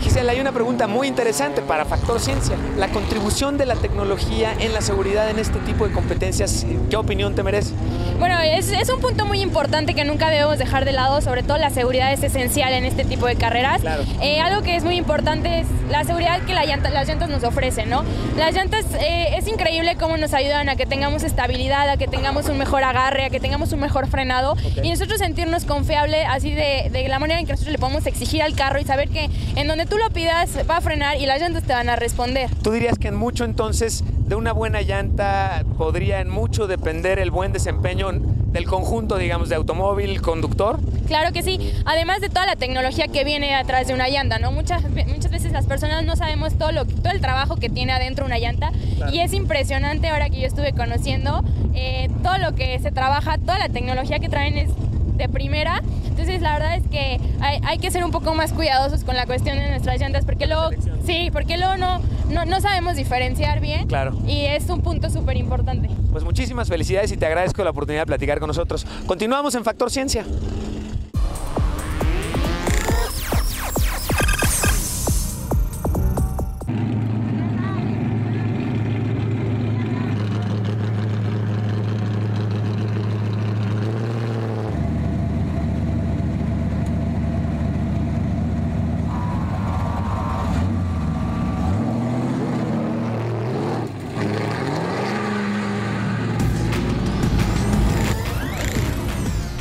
Gisela, 0.00 0.32
hay 0.32 0.40
una 0.40 0.52
pregunta 0.52 0.86
muy 0.86 1.08
interesante 1.08 1.62
para 1.62 1.84
Factor 1.84 2.20
Ciencia. 2.20 2.56
La 2.76 2.88
contribución 2.92 3.58
de 3.58 3.66
la 3.66 3.74
tecnología 3.74 4.54
en 4.58 4.72
la 4.72 4.80
seguridad 4.80 5.28
en 5.30 5.38
este 5.38 5.58
tipo 5.60 5.86
de 5.86 5.92
competencias, 5.92 6.66
¿qué 6.90 6.96
opinión 6.96 7.34
te 7.34 7.42
merece? 7.42 7.72
Bueno, 8.18 8.38
es, 8.40 8.70
es 8.70 8.88
un 8.90 9.00
punto 9.00 9.26
muy 9.26 9.40
importante 9.40 9.94
que 9.94 10.04
nunca 10.04 10.30
debemos 10.30 10.58
dejar 10.58 10.84
de 10.84 10.92
lado, 10.92 11.20
sobre 11.20 11.42
todo 11.42 11.58
la 11.58 11.70
seguridad 11.70 12.12
es 12.12 12.22
esencial 12.22 12.72
en 12.72 12.84
este 12.84 13.04
tipo 13.04 13.26
de 13.26 13.36
carreras. 13.36 13.82
Eh, 14.20 14.40
algo 14.40 14.62
que 14.62 14.76
es 14.76 14.84
muy 14.84 14.96
importante 14.96 15.60
es 15.60 15.66
la 15.90 16.04
seguridad 16.04 16.40
que 16.42 16.54
la 16.54 16.62
las 16.64 17.08
llantas 17.08 17.28
nos 17.28 17.44
ofrecen, 17.44 17.90
¿no? 17.90 18.04
Las 18.36 18.54
llantas 18.54 18.84
eh, 18.98 19.36
es 19.36 19.46
increíble 19.48 19.96
cómo 19.96 20.16
nos 20.16 20.32
ayudan 20.32 20.68
a 20.68 20.76
que 20.76 20.86
tengamos 20.86 21.22
estabilidad, 21.22 21.88
a 21.88 21.96
que 21.96 22.06
tengamos 22.06 22.48
un 22.48 22.58
mejor 22.58 22.84
agarre, 22.84 23.24
a 23.24 23.30
que 23.30 23.40
tengamos 23.40 23.72
un 23.72 23.80
mejor 23.80 24.06
frenado 24.06 24.56
y 24.82 24.90
nosotros 24.90 25.18
sentirnos 25.18 25.64
confiable 25.64 26.24
así 26.24 26.52
de, 26.52 26.88
de 26.92 27.08
la 27.08 27.18
manera 27.18 27.40
en 27.40 27.46
que 27.46 27.52
nosotros 27.52 27.72
le 27.72 27.78
podemos 27.78 28.06
exigir 28.06 28.42
al 28.42 28.54
carro 28.54 28.80
y 28.80 28.84
saber 28.84 29.08
que 29.08 29.28
en 29.56 29.66
donde 29.66 29.86
tú 29.86 29.98
lo 29.98 30.10
pidas 30.10 30.50
va 30.68 30.78
a 30.78 30.80
frenar 30.80 31.20
y 31.20 31.26
las 31.26 31.40
llantas 31.40 31.64
te 31.64 31.72
van 31.72 31.88
a 31.88 31.96
responder. 31.96 32.50
¿Tú 32.62 32.70
dirías 32.82 32.98
que 32.98 33.06
en 33.06 33.14
mucho 33.14 33.44
entonces 33.44 34.02
de 34.26 34.34
una 34.34 34.52
buena 34.52 34.82
llanta 34.82 35.62
podría 35.78 36.20
en 36.20 36.28
mucho 36.28 36.66
depender 36.66 37.20
el 37.20 37.30
buen 37.30 37.52
desempeño 37.52 38.10
del 38.10 38.64
conjunto, 38.64 39.18
digamos, 39.18 39.48
de 39.48 39.54
automóvil, 39.54 40.20
conductor? 40.20 40.80
Claro 41.06 41.32
que 41.32 41.44
sí, 41.44 41.72
además 41.84 42.20
de 42.20 42.28
toda 42.28 42.44
la 42.44 42.56
tecnología 42.56 43.06
que 43.06 43.22
viene 43.22 43.54
atrás 43.54 43.86
de 43.86 43.94
una 43.94 44.08
llanta, 44.08 44.40
¿no? 44.40 44.50
Muchas, 44.50 44.82
muchas 44.82 45.30
veces 45.30 45.52
las 45.52 45.66
personas 45.66 46.04
no 46.04 46.16
sabemos 46.16 46.58
todo, 46.58 46.72
lo, 46.72 46.84
todo 46.84 47.12
el 47.12 47.20
trabajo 47.20 47.54
que 47.54 47.68
tiene 47.68 47.92
adentro 47.92 48.26
una 48.26 48.40
llanta 48.40 48.72
y 49.12 49.20
es 49.20 49.32
impresionante 49.32 50.08
ahora 50.08 50.28
que 50.28 50.40
yo 50.40 50.48
estuve 50.48 50.72
conociendo 50.72 51.44
eh, 51.74 52.10
todo 52.24 52.38
lo 52.38 52.56
que 52.56 52.80
se 52.80 52.90
trabaja, 52.90 53.38
toda 53.38 53.60
la 53.60 53.68
tecnología 53.68 54.18
que 54.18 54.28
traen 54.28 54.58
es 54.58 54.70
de 55.16 55.28
primera. 55.28 55.82
Entonces 56.08 56.42
la 56.42 56.54
verdad 56.54 56.76
es 56.76 56.86
que 56.88 57.20
hay, 57.40 57.78
que 57.78 57.90
ser 57.90 58.04
un 58.04 58.10
poco 58.10 58.34
más 58.34 58.52
cuidadosos 58.52 59.04
con 59.04 59.14
la 59.16 59.26
cuestión 59.26 59.56
de 59.56 59.70
nuestras 59.70 60.00
llantas 60.00 60.24
porque 60.24 60.46
luego, 60.46 60.70
sí, 61.06 61.30
porque 61.32 61.56
luego 61.58 61.76
no, 61.76 62.00
no, 62.32 62.44
no 62.44 62.60
sabemos 62.60 62.96
diferenciar 62.96 63.60
bien. 63.60 63.86
Claro. 63.86 64.16
Y 64.26 64.46
es 64.46 64.68
un 64.68 64.80
punto 64.80 65.10
súper 65.10 65.36
importante. 65.36 65.88
Pues 66.10 66.24
muchísimas 66.24 66.68
felicidades 66.68 67.12
y 67.12 67.16
te 67.16 67.26
agradezco 67.26 67.62
la 67.62 67.70
oportunidad 67.70 68.02
de 68.02 68.06
platicar 68.06 68.40
con 68.40 68.48
nosotros. 68.48 68.86
Continuamos 69.06 69.54
en 69.54 69.64
Factor 69.64 69.90
Ciencia. 69.90 70.24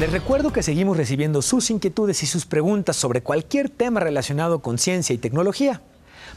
Les 0.02 0.12
recuerdo 0.12 0.52
que 0.52 0.64
seguimos 0.64 0.98
recibiendo 0.98 1.44
sus 1.44 1.70
inquietudes 1.70 2.24
y 2.24 2.26
sus 2.26 2.48
preguntas 2.48 2.96
sobre 2.96 3.22
cualquier 3.22 3.70
tema 3.70 4.00
relacionado 4.00 4.58
con 4.58 4.80
ciencia 4.80 5.14
y 5.14 5.20
tecnología. 5.20 5.80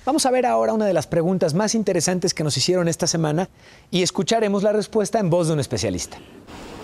Vamos 0.04 0.26
a 0.26 0.30
ver 0.30 0.44
ahora 0.44 0.74
una 0.74 0.84
de 0.84 0.92
las 0.92 1.06
preguntas 1.06 1.54
más 1.54 1.74
interesantes 1.74 2.34
que 2.34 2.44
nos 2.44 2.58
hicieron 2.58 2.88
esta 2.88 3.06
semana 3.06 3.48
y 3.90 4.02
escucharemos 4.02 4.62
la 4.62 4.74
respuesta 4.74 5.18
en 5.18 5.30
voz 5.30 5.46
de 5.46 5.54
un 5.54 5.60
especialista. 5.60 6.18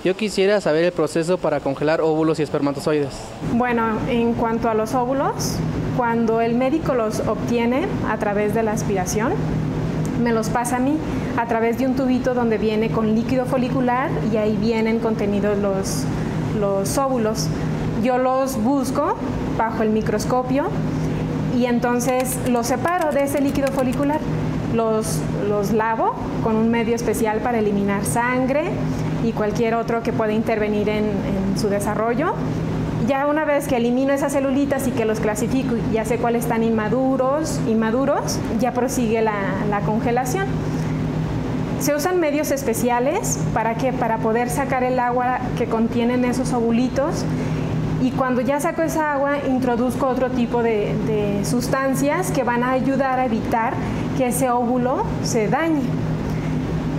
Yo 0.06 0.16
quisiera 0.16 0.62
saber 0.62 0.86
el 0.86 0.92
proceso 0.92 1.36
para 1.36 1.60
congelar 1.60 2.00
óvulos 2.00 2.40
y 2.40 2.44
espermatozoides. 2.44 3.12
Bueno, 3.52 3.98
en 4.08 4.32
cuanto 4.32 4.70
a 4.70 4.72
los 4.72 4.94
óvulos, 4.94 5.56
cuando 5.98 6.40
el 6.40 6.54
médico 6.54 6.94
los 6.94 7.20
obtiene 7.20 7.88
a 8.08 8.16
través 8.16 8.54
de 8.54 8.62
la 8.62 8.72
aspiración, 8.72 9.34
me 10.22 10.32
los 10.32 10.48
pasa 10.48 10.76
a 10.76 10.80
mí 10.80 10.96
a 11.36 11.46
través 11.46 11.76
de 11.76 11.84
un 11.84 11.94
tubito 11.94 12.32
donde 12.32 12.56
viene 12.56 12.90
con 12.90 13.14
líquido 13.14 13.44
folicular 13.44 14.10
y 14.32 14.38
ahí 14.38 14.56
vienen 14.56 14.98
contenidos 14.98 15.58
los, 15.58 16.06
los 16.58 16.98
óvulos. 16.98 17.48
Yo 18.02 18.18
los 18.18 18.62
busco 18.62 19.16
bajo 19.58 19.82
el 19.82 19.90
microscopio 19.90 20.64
y 21.58 21.66
entonces 21.66 22.38
los 22.48 22.66
separo 22.66 23.12
de 23.12 23.24
ese 23.24 23.40
líquido 23.40 23.68
folicular. 23.68 24.20
Los, 24.74 25.18
los 25.48 25.72
lavo 25.72 26.14
con 26.44 26.54
un 26.54 26.70
medio 26.70 26.94
especial 26.94 27.40
para 27.40 27.58
eliminar 27.58 28.04
sangre 28.04 28.70
y 29.24 29.32
cualquier 29.32 29.74
otro 29.74 30.02
que 30.02 30.12
pueda 30.12 30.32
intervenir 30.32 30.88
en, 30.88 31.10
su 31.56 31.68
desarrollo. 31.68 32.32
Ya 33.08 33.26
una 33.26 33.44
vez 33.44 33.66
que 33.66 33.76
elimino 33.76 34.12
esas 34.12 34.32
celulitas 34.32 34.86
y 34.86 34.92
que 34.92 35.04
los 35.04 35.18
clasifico 35.18 35.74
ya 35.92 36.04
sé 36.04 36.18
cuáles 36.18 36.44
están 36.44 36.62
inmaduros, 36.62 37.60
inmaduros, 37.68 38.38
ya 38.60 38.72
prosigue 38.72 39.20
la, 39.20 39.34
la 39.68 39.80
congelación. 39.80 40.46
Se 41.80 41.94
usan 41.94 42.20
medios 42.20 42.50
especiales 42.50 43.38
para 43.54 43.74
que 43.74 43.92
para 43.94 44.18
poder 44.18 44.50
sacar 44.50 44.84
el 44.84 44.98
agua 44.98 45.40
que 45.56 45.64
contienen 45.64 46.26
esos 46.26 46.52
ovulitos 46.52 47.24
y 48.02 48.10
cuando 48.10 48.42
ya 48.42 48.60
saco 48.60 48.82
esa 48.82 49.14
agua 49.14 49.38
introduzco 49.48 50.06
otro 50.06 50.30
tipo 50.30 50.62
de, 50.62 51.40
sustancias 51.44 52.30
que 52.32 52.44
van 52.44 52.62
a 52.62 52.72
ayudar 52.72 53.18
a 53.18 53.24
evitar 53.24 53.72
que 54.18 54.26
ese 54.28 54.50
óvulo 54.50 55.04
se 55.22 55.48
dañe. 55.48 55.80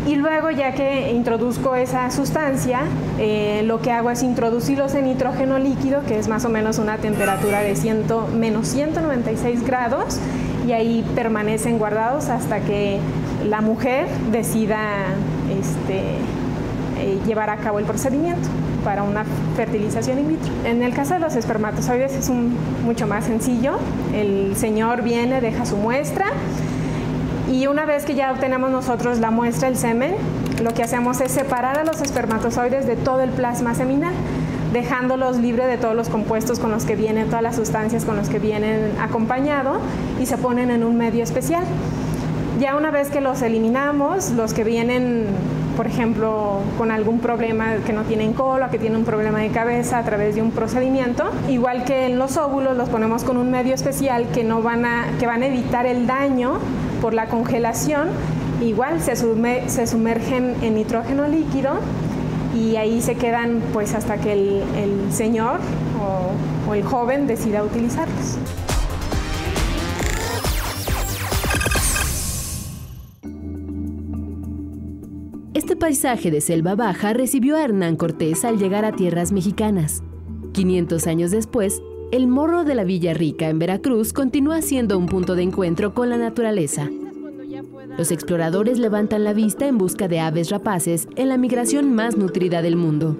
Y 0.08 0.16
luego 0.16 0.50
ya 0.50 0.74
que 0.74 1.12
introduzco 1.12 1.76
esa 1.76 2.10
sustancia, 2.10 2.82
eh, 3.20 3.62
lo 3.66 3.82
que 3.82 3.92
hago 3.92 4.10
es 4.10 4.24
introducirlos 4.24 4.96
en 4.96 5.06
nitrógeno 5.06 5.60
líquido, 5.60 6.04
que 6.08 6.18
es 6.18 6.28
más 6.28 6.44
o 6.44 6.50
menos 6.50 6.80
una 6.80 6.98
temperatura 6.98 7.62
de 7.62 7.76
menos 8.36 8.68
196 8.68 9.64
grados, 9.64 10.18
y 10.68 10.72
ahí 10.72 11.06
permanecen 11.16 11.78
guardados 11.78 12.30
hasta 12.30 12.60
que 12.62 13.00
la 13.48 13.62
mujer 13.62 14.08
decida 14.32 14.80
este, 15.60 16.00
eh, 17.00 17.20
llevar 17.26 17.50
a 17.50 17.58
cabo 17.58 17.80
el 17.80 17.86
procedimiento 17.86 18.48
para 18.84 19.04
una 19.04 19.24
fertilización 19.56 20.20
in 20.20 20.28
vitro. 20.30 20.52
En 20.66 20.84
el 20.84 20.94
caso 20.94 21.14
de 21.14 21.20
los 21.20 21.36
espermatozoides 21.36 22.14
es 22.14 22.30
mucho 22.30 23.08
más 23.08 23.26
sencillo. 23.26 23.78
El 24.14 24.56
señor 24.56 25.02
viene, 25.02 25.42
deja 25.42 25.66
su 25.66 25.78
muestra 25.78 26.28
y 27.52 27.68
una 27.68 27.86
vez 27.86 28.06
que 28.06 28.16
ya 28.16 28.32
obtenemos 28.32 28.72
nosotros 28.72 29.20
la 29.20 29.30
muestra, 29.30 29.68
el 29.68 29.78
semen, 29.78 30.16
lo 30.64 30.74
que 30.74 30.84
hacemos 30.84 31.22
es 31.22 31.32
separar 31.32 31.78
a 31.78 31.84
los 31.84 32.02
espermatozoides 32.02 32.88
de 32.88 32.96
todo 32.96 33.22
el 33.22 33.30
plasma 33.30 33.76
seminal 33.76 34.14
dejándolos 34.72 35.38
libres 35.38 35.68
de 35.68 35.78
todos 35.78 35.96
los 35.96 36.10
compuestos 36.10 36.60
con 36.60 36.72
los 36.72 36.86
que 36.86 36.96
vienen, 36.96 37.28
todas 37.28 37.44
las 37.44 37.56
sustancias 37.56 38.06
con 38.06 38.16
los 38.16 38.30
que 38.30 38.40
vienen 38.40 38.94
acompañado 39.02 39.80
y 40.20 40.26
se 40.26 40.38
ponen 40.38 40.72
en 40.72 40.84
un 40.84 40.98
medio 40.98 41.24
especial. 41.24 41.64
Ya 42.62 42.75
una 42.75 42.91
vez 42.91 43.10
que 43.10 43.22
los 43.22 43.41
eliminamos, 43.41 44.30
los 44.30 44.53
que 44.53 44.63
vienen, 44.63 45.25
por 45.75 45.88
ejemplo, 45.88 46.60
con 46.77 46.91
algún 46.91 47.18
problema 47.18 47.77
que 47.88 47.91
no 47.91 48.03
tienen 48.03 48.34
cola, 48.34 48.70
que 48.70 48.77
tienen 48.77 49.00
un 49.00 49.03
problema 49.03 49.39
de 49.39 49.50
cabeza 49.50 49.98
a 49.98 50.03
través 50.03 50.36
de 50.36 50.44
un 50.44 50.51
procedimiento, 50.51 51.32
igual 51.50 51.86
que 51.86 52.06
en 52.06 52.20
los 52.20 52.38
óvulos 52.38 52.77
los 52.77 52.88
ponemos 52.88 53.24
con 53.24 53.38
un 53.38 53.50
medio 53.50 53.74
especial 53.74 54.27
que 54.32 54.44
no 54.44 54.62
van 54.62 54.86
a 54.86 55.08
que 55.20 55.25
van 55.25 55.41
a 55.41 55.48
evitar 55.48 55.88
el 55.88 56.06
daño 56.06 56.60
por 57.01 57.15
la 57.15 57.30
congelación, 57.30 58.10
igual 58.62 59.01
se, 59.01 59.15
se 59.15 59.88
sumergen 59.88 60.53
en 60.62 60.75
nitrógeno 60.75 61.27
líquido 61.27 61.80
y 62.56 62.75
ahí 62.75 63.01
se 63.01 63.15
quedan 63.15 63.63
pues 63.74 63.96
hasta 63.96 64.18
que 64.18 64.34
el, 64.34 65.12
señor 65.12 65.60
o 66.70 66.75
el 66.75 66.84
joven 66.84 67.25
decida 67.25 67.63
utilizarlos. 67.63 68.38
Paisaje 75.82 76.30
de 76.30 76.42
selva 76.42 76.76
baja 76.76 77.12
recibió 77.12 77.58
a 77.58 77.64
Hernán 77.64 77.96
Cortés 77.96 78.46
al 78.46 78.60
llegar 78.60 78.86
a 78.86 78.92
tierras 78.92 79.32
mexicanas. 79.32 80.04
500 80.54 81.08
años 81.08 81.32
después, 81.32 81.82
el 82.12 82.28
morro 82.28 82.64
de 82.64 82.76
la 82.76 82.84
Villa 82.84 83.16
Rica 83.16 83.50
en 83.50 83.58
Veracruz 83.58 84.14
continúa 84.14 84.62
siendo 84.62 84.96
un 84.96 85.08
punto 85.08 85.34
de 85.34 85.42
encuentro 85.42 85.96
con 85.96 86.12
la 86.12 86.18
naturaleza. 86.18 86.88
Los 87.98 88.12
exploradores 88.12 88.78
levantan 88.78 89.24
la 89.24 89.34
vista 89.34 89.66
en 89.66 89.80
busca 89.80 90.08
de 90.08 90.20
aves 90.20 90.52
rapaces 90.52 91.08
en 91.16 91.30
la 91.30 91.38
migración 91.38 91.96
más 91.96 92.16
nutrida 92.16 92.62
del 92.62 92.76
mundo. 92.76 93.18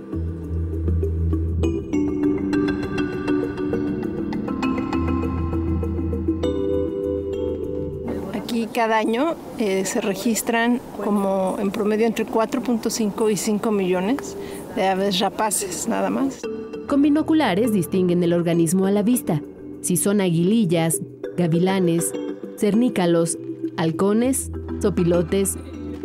Cada 8.82 8.98
año 8.98 9.36
eh, 9.60 9.86
se 9.86 10.02
registran 10.02 10.82
como 11.06 11.58
en 11.60 11.70
promedio 11.70 12.08
entre 12.08 12.26
4.5 12.26 13.32
y 13.32 13.38
5 13.38 13.72
millones 13.72 14.36
de 14.76 14.88
aves 14.88 15.20
rapaces, 15.20 15.88
nada 15.88 16.10
más. 16.10 16.42
Con 16.88 17.04
binoculares 17.04 17.74
distinguen 17.74 18.24
el 18.24 18.34
organismo 18.34 18.88
a 18.88 18.92
la 18.92 19.04
vista, 19.04 19.40
si 19.82 19.98
son 19.98 20.20
aguilillas, 20.20 21.00
gavilanes, 21.38 22.12
cernícalos, 22.58 23.38
halcones, 23.78 24.50
sopilotes, 24.82 25.58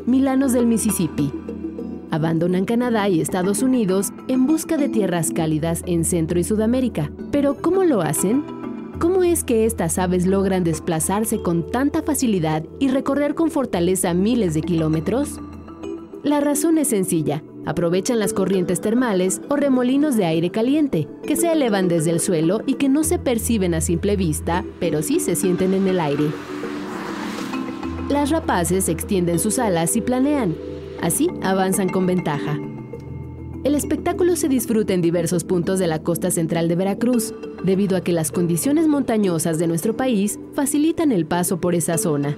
milanos 0.05 0.53
del 0.53 0.67
Mississippi. 0.67 1.33
Abandonan 2.11 2.67
Canadá 2.67 3.09
y 3.09 3.23
Estados 3.23 3.63
Unidos 3.63 4.13
en 4.29 4.47
busca 4.47 4.77
de 4.77 4.91
tierras 4.91 5.31
cálidas 5.31 5.83
en 5.87 6.05
Centro 6.05 6.39
y 6.39 6.45
Sudamérica. 6.45 7.11
Pero 7.31 7.57
¿cómo 7.57 7.85
lo 7.85 8.03
hacen? 8.03 8.56
¿Cómo 8.99 9.25
es 9.25 9.45
que 9.45 9.67
estas 9.67 9.99
aves 9.99 10.27
logran 10.27 10.65
desplazarse 10.65 11.43
con 11.43 11.71
tanta 11.71 12.03
facilidad 12.03 12.65
y 12.79 12.89
recorrer 12.89 13.35
con 13.35 13.51
fortaleza 13.51 14.15
miles 14.15 14.55
de 14.55 14.63
kilómetros? 14.63 15.39
La 16.23 16.41
razón 16.41 16.79
es 16.79 16.89
sencilla. 16.89 17.43
Aprovechan 17.67 18.19
las 18.19 18.33
corrientes 18.33 18.81
termales 18.81 19.43
o 19.51 19.57
remolinos 19.57 20.17
de 20.17 20.25
aire 20.25 20.51
caliente, 20.51 21.09
que 21.27 21.37
se 21.37 21.53
elevan 21.53 21.89
desde 21.89 22.11
el 22.11 22.21
suelo 22.21 22.63
y 22.65 22.75
que 22.75 22.89
no 22.89 23.05
se 23.05 23.19
perciben 23.19 23.75
a 23.75 23.83
simple 23.83 24.17
vista, 24.17 24.65
pero 24.81 25.03
sí 25.03 25.21
se 25.21 25.37
sienten 25.37 25.75
en 25.75 25.89
el 25.89 26.01
aire. 26.01 26.31
Las 28.09 28.31
rapaces 28.31 28.89
extienden 28.89 29.39
sus 29.39 29.59
alas 29.59 29.95
y 29.97 30.01
planean. 30.01 30.55
Así 31.03 31.29
avanzan 31.43 31.91
con 31.91 32.07
ventaja. 32.07 32.59
El 33.67 33.75
espectáculo 33.75 34.37
se 34.37 34.49
disfruta 34.49 34.95
en 34.95 35.03
diversos 35.03 35.43
puntos 35.43 35.81
de 35.81 35.89
la 35.89 35.99
costa 35.99 36.31
central 36.31 36.69
de 36.69 36.77
Veracruz, 36.77 37.35
debido 37.65 37.97
a 37.97 38.01
que 38.01 38.13
las 38.13 38.31
condiciones 38.31 38.87
montañosas 38.87 39.59
de 39.59 39.67
nuestro 39.67 39.97
país 39.97 40.39
facilitan 40.55 41.11
el 41.11 41.27
paso 41.27 41.61
por 41.61 41.75
esa 41.75 41.99
zona. 41.99 42.37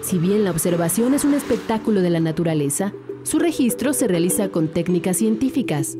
Si 0.00 0.16
bien 0.16 0.44
la 0.44 0.50
observación 0.50 1.12
es 1.12 1.26
un 1.26 1.34
espectáculo 1.34 2.00
de 2.00 2.08
la 2.08 2.20
naturaleza, 2.20 2.94
su 3.24 3.40
registro 3.40 3.92
se 3.92 4.08
realiza 4.08 4.48
con 4.48 4.68
técnicas 4.68 5.18
científicas. 5.18 5.98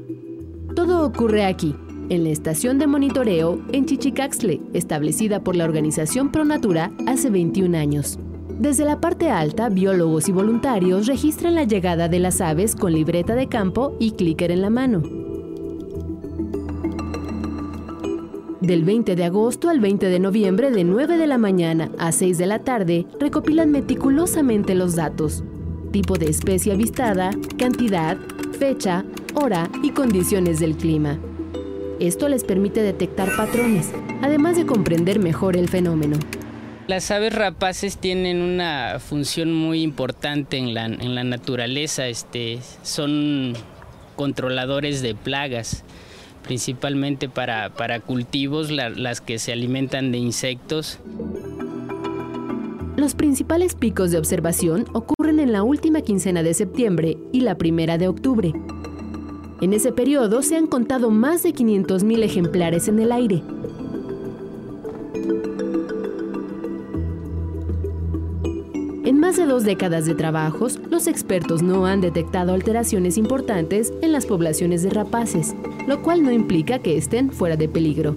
Todo 0.74 1.04
ocurre 1.04 1.44
aquí, 1.44 1.76
en 2.08 2.24
la 2.24 2.30
estación 2.30 2.78
de 2.78 2.86
monitoreo 2.86 3.60
en 3.70 3.84
Chichicaxtle, 3.84 4.62
establecida 4.72 5.44
por 5.44 5.56
la 5.56 5.64
organización 5.64 6.32
Pronatura 6.32 6.90
hace 7.06 7.28
21 7.28 7.76
años. 7.76 8.18
Desde 8.62 8.84
la 8.84 9.00
parte 9.00 9.28
alta, 9.28 9.68
biólogos 9.70 10.28
y 10.28 10.32
voluntarios 10.32 11.08
registran 11.08 11.56
la 11.56 11.64
llegada 11.64 12.08
de 12.08 12.20
las 12.20 12.40
aves 12.40 12.76
con 12.76 12.92
libreta 12.92 13.34
de 13.34 13.48
campo 13.48 13.96
y 13.98 14.12
clicker 14.12 14.52
en 14.52 14.62
la 14.62 14.70
mano. 14.70 15.02
Del 18.60 18.84
20 18.84 19.16
de 19.16 19.24
agosto 19.24 19.68
al 19.68 19.80
20 19.80 20.06
de 20.06 20.20
noviembre 20.20 20.70
de 20.70 20.84
9 20.84 21.16
de 21.16 21.26
la 21.26 21.38
mañana 21.38 21.90
a 21.98 22.12
6 22.12 22.38
de 22.38 22.46
la 22.46 22.60
tarde, 22.60 23.04
recopilan 23.18 23.72
meticulosamente 23.72 24.76
los 24.76 24.94
datos. 24.94 25.42
Tipo 25.90 26.16
de 26.16 26.26
especie 26.26 26.72
avistada, 26.72 27.32
cantidad, 27.58 28.16
fecha, 28.60 29.04
hora 29.34 29.68
y 29.82 29.90
condiciones 29.90 30.60
del 30.60 30.76
clima. 30.76 31.18
Esto 31.98 32.28
les 32.28 32.44
permite 32.44 32.80
detectar 32.80 33.28
patrones, 33.36 33.90
además 34.22 34.54
de 34.56 34.66
comprender 34.66 35.18
mejor 35.18 35.56
el 35.56 35.68
fenómeno. 35.68 36.16
Las 36.88 37.10
aves 37.12 37.34
rapaces 37.34 37.96
tienen 37.96 38.42
una 38.42 38.98
función 38.98 39.52
muy 39.52 39.82
importante 39.82 40.56
en 40.56 40.74
la, 40.74 40.86
en 40.86 41.14
la 41.14 41.22
naturaleza, 41.22 42.08
este, 42.08 42.58
son 42.82 43.54
controladores 44.16 45.00
de 45.00 45.14
plagas, 45.14 45.84
principalmente 46.42 47.28
para, 47.28 47.70
para 47.70 48.00
cultivos, 48.00 48.70
las 48.70 49.20
que 49.20 49.38
se 49.38 49.52
alimentan 49.52 50.10
de 50.10 50.18
insectos. 50.18 50.98
Los 52.96 53.14
principales 53.14 53.74
picos 53.74 54.10
de 54.10 54.18
observación 54.18 54.84
ocurren 54.92 55.38
en 55.38 55.52
la 55.52 55.62
última 55.62 56.02
quincena 56.02 56.42
de 56.42 56.52
septiembre 56.52 57.16
y 57.32 57.40
la 57.40 57.56
primera 57.56 57.96
de 57.96 58.08
octubre. 58.08 58.52
En 59.60 59.72
ese 59.72 59.92
periodo 59.92 60.42
se 60.42 60.56
han 60.56 60.66
contado 60.66 61.10
más 61.10 61.44
de 61.44 61.54
500.000 61.54 62.24
ejemplares 62.24 62.88
en 62.88 62.98
el 62.98 63.12
aire, 63.12 63.42
Más 69.32 69.38
de 69.38 69.46
dos 69.46 69.64
décadas 69.64 70.04
de 70.04 70.14
trabajos, 70.14 70.78
los 70.90 71.06
expertos 71.06 71.62
no 71.62 71.86
han 71.86 72.02
detectado 72.02 72.52
alteraciones 72.52 73.16
importantes 73.16 73.90
en 74.02 74.12
las 74.12 74.26
poblaciones 74.26 74.82
de 74.82 74.90
rapaces, 74.90 75.54
lo 75.86 76.02
cual 76.02 76.22
no 76.22 76.30
implica 76.30 76.80
que 76.80 76.98
estén 76.98 77.30
fuera 77.32 77.56
de 77.56 77.66
peligro. 77.66 78.14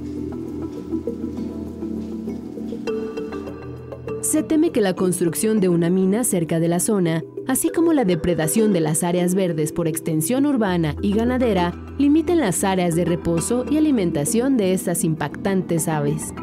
Se 4.20 4.44
teme 4.44 4.72
que 4.72 4.82
la 4.82 4.94
construcción 4.94 5.62
de 5.62 5.70
una 5.70 5.90
mina 5.90 6.26
cerca 6.26 6.60
de 6.60 6.68
la 6.68 6.82
zona, 6.82 7.24
así 7.48 7.70
como 7.70 7.94
la 7.94 8.04
depredación 8.04 8.74
de 8.74 8.82
las 8.82 9.02
áreas 9.02 9.36
verdes 9.36 9.72
por 9.72 9.88
extensión 9.88 10.46
urbana 10.46 10.98
y 11.02 11.14
ganadera, 11.14 11.74
limiten 11.98 12.42
las 12.42 12.66
áreas 12.66 12.94
de 12.94 13.06
reposo 13.06 13.64
y 13.72 13.78
alimentación 13.78 14.58
de 14.58 14.74
estas 14.74 15.06
impactantes 15.06 15.88
aves. 15.88 16.34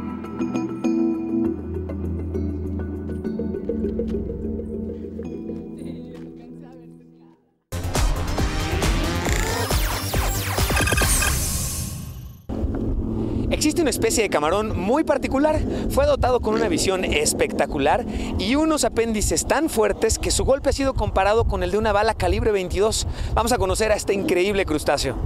Especie 13.93 14.23
de 14.23 14.31
camarón 14.31 14.77
muy 14.77 15.05
particular. 15.05 15.61
Fue 15.91 16.07
dotado 16.07 16.41
con 16.41 16.55
una 16.55 16.69
visión 16.69 17.05
espectacular 17.05 18.05
y 18.39 18.57
unos 18.57 18.85
apéndices 18.85 19.47
tan 19.47 19.69
fuertes 19.69 20.19
que 20.19 20.31
su 20.31 20.45
golpe 20.45 20.71
ha 20.71 20.73
sido 20.73 20.95
comparado 20.95 21.45
con 21.45 21.63
el 21.63 21.71
de 21.71 21.79
una 21.79 21.93
bala 21.93 22.15
calibre 22.15 22.51
22. 22.51 23.07
Vamos 23.35 23.53
a 23.53 23.59
conocer 23.59 23.93
a 23.93 23.95
este 23.95 24.15
increíble 24.15 24.65
crustáceo. 24.65 25.17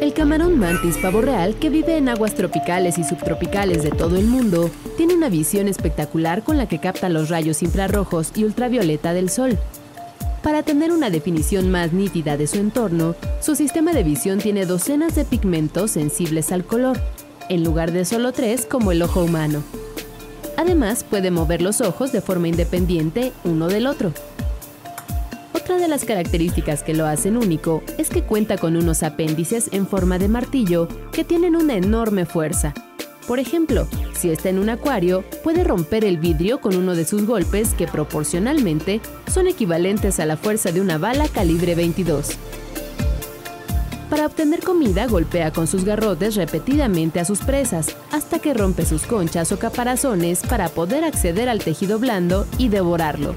El 0.00 0.12
camarón 0.12 0.58
mantis 0.58 0.98
pavo 0.98 1.20
real, 1.20 1.56
que 1.56 1.68
vive 1.68 1.96
en 1.96 2.08
aguas 2.08 2.34
tropicales 2.34 2.96
y 2.98 3.04
subtropicales 3.04 3.82
de 3.82 3.90
todo 3.90 4.16
el 4.16 4.26
mundo, 4.26 4.70
tiene 4.96 5.14
una 5.14 5.28
visión 5.28 5.68
espectacular 5.68 6.42
con 6.42 6.56
la 6.56 6.66
que 6.68 6.78
capta 6.78 7.08
los 7.08 7.28
rayos 7.28 7.62
infrarrojos 7.62 8.30
y 8.34 8.44
ultravioleta 8.44 9.12
del 9.12 9.30
sol. 9.30 9.58
Para 10.42 10.62
tener 10.62 10.92
una 10.92 11.10
definición 11.10 11.70
más 11.70 11.92
nítida 11.92 12.36
de 12.36 12.46
su 12.46 12.58
entorno, 12.58 13.14
su 13.40 13.56
sistema 13.56 13.92
de 13.92 14.04
visión 14.04 14.38
tiene 14.38 14.64
docenas 14.64 15.14
de 15.14 15.24
pigmentos 15.24 15.90
sensibles 15.90 16.52
al 16.52 16.64
color, 16.64 16.98
en 17.48 17.64
lugar 17.64 17.92
de 17.92 18.04
solo 18.04 18.32
tres 18.32 18.66
como 18.66 18.92
el 18.92 19.02
ojo 19.02 19.24
humano. 19.24 19.62
Además, 20.56 21.04
puede 21.04 21.30
mover 21.30 21.62
los 21.62 21.80
ojos 21.80 22.12
de 22.12 22.20
forma 22.20 22.48
independiente 22.48 23.32
uno 23.44 23.68
del 23.68 23.86
otro. 23.86 24.12
Otra 25.52 25.78
de 25.78 25.88
las 25.88 26.04
características 26.04 26.82
que 26.82 26.94
lo 26.94 27.06
hacen 27.06 27.36
único 27.36 27.82
es 27.98 28.08
que 28.08 28.22
cuenta 28.22 28.56
con 28.56 28.76
unos 28.76 29.02
apéndices 29.02 29.68
en 29.72 29.86
forma 29.86 30.18
de 30.18 30.28
martillo 30.28 30.86
que 31.12 31.24
tienen 31.24 31.56
una 31.56 31.74
enorme 31.74 32.24
fuerza, 32.24 32.72
por 33.26 33.38
ejemplo, 33.38 33.88
si 34.14 34.30
está 34.30 34.48
en 34.48 34.58
un 34.58 34.68
acuario, 34.68 35.24
puede 35.42 35.64
romper 35.64 36.04
el 36.04 36.18
vidrio 36.18 36.60
con 36.60 36.76
uno 36.76 36.94
de 36.94 37.04
sus 37.04 37.26
golpes 37.26 37.74
que 37.74 37.86
proporcionalmente 37.86 39.00
son 39.32 39.46
equivalentes 39.46 40.20
a 40.20 40.26
la 40.26 40.36
fuerza 40.36 40.72
de 40.72 40.80
una 40.80 40.98
bala 40.98 41.28
calibre 41.28 41.74
22. 41.74 42.30
Para 44.10 44.26
obtener 44.26 44.60
comida, 44.60 45.06
golpea 45.06 45.52
con 45.52 45.66
sus 45.66 45.84
garrotes 45.84 46.36
repetidamente 46.36 47.18
a 47.18 47.24
sus 47.24 47.40
presas, 47.40 47.96
hasta 48.12 48.38
que 48.38 48.54
rompe 48.54 48.86
sus 48.86 49.02
conchas 49.02 49.50
o 49.50 49.58
caparazones 49.58 50.42
para 50.48 50.68
poder 50.68 51.02
acceder 51.02 51.48
al 51.48 51.58
tejido 51.58 51.98
blando 51.98 52.46
y 52.56 52.68
devorarlo. 52.68 53.34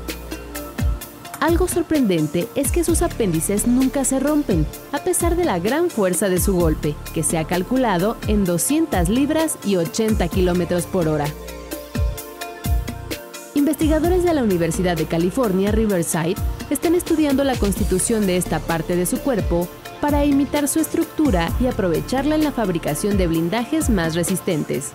Algo 1.40 1.70
sorprendente 1.70 2.50
es 2.56 2.72
que 2.72 2.84
sus 2.84 3.02
apéndices 3.02 3.66
nunca 3.66 4.04
se 4.04 4.20
rompen, 4.20 4.68
a 4.92 5.00
pesar 5.00 5.38
de 5.38 5.46
la 5.46 5.58
gran 5.60 5.90
fuerza 5.90 6.28
de 6.28 6.40
su 6.40 6.54
golpe, 6.54 6.96
que 7.14 7.24
se 7.24 7.38
ha 7.38 7.46
calculado 7.46 8.18
en 8.28 8.44
200 8.44 9.08
libras 9.08 9.58
y 9.64 9.78
80 9.78 10.28
kilómetros 10.28 10.86
por 10.86 11.08
hora. 11.08 11.28
Investigadores 13.56 14.24
de 14.24 14.34
la 14.34 14.44
Universidad 14.44 14.98
de 14.98 15.06
California, 15.06 15.72
Riverside, 15.72 16.36
están 16.70 16.94
estudiando 16.94 17.46
la 17.46 17.56
constitución 17.56 18.28
de 18.28 18.36
esta 18.36 18.60
parte 18.60 18.98
de 18.98 19.06
su 19.06 19.20
cuerpo 19.20 19.68
para 20.02 20.26
imitar 20.26 20.68
su 20.68 20.80
estructura 20.80 21.50
y 21.62 21.68
aprovecharla 21.68 22.36
en 22.36 22.44
la 22.44 22.52
fabricación 22.52 23.18
de 23.18 23.28
blindajes 23.28 23.90
más 23.90 24.14
resistentes. 24.14 24.92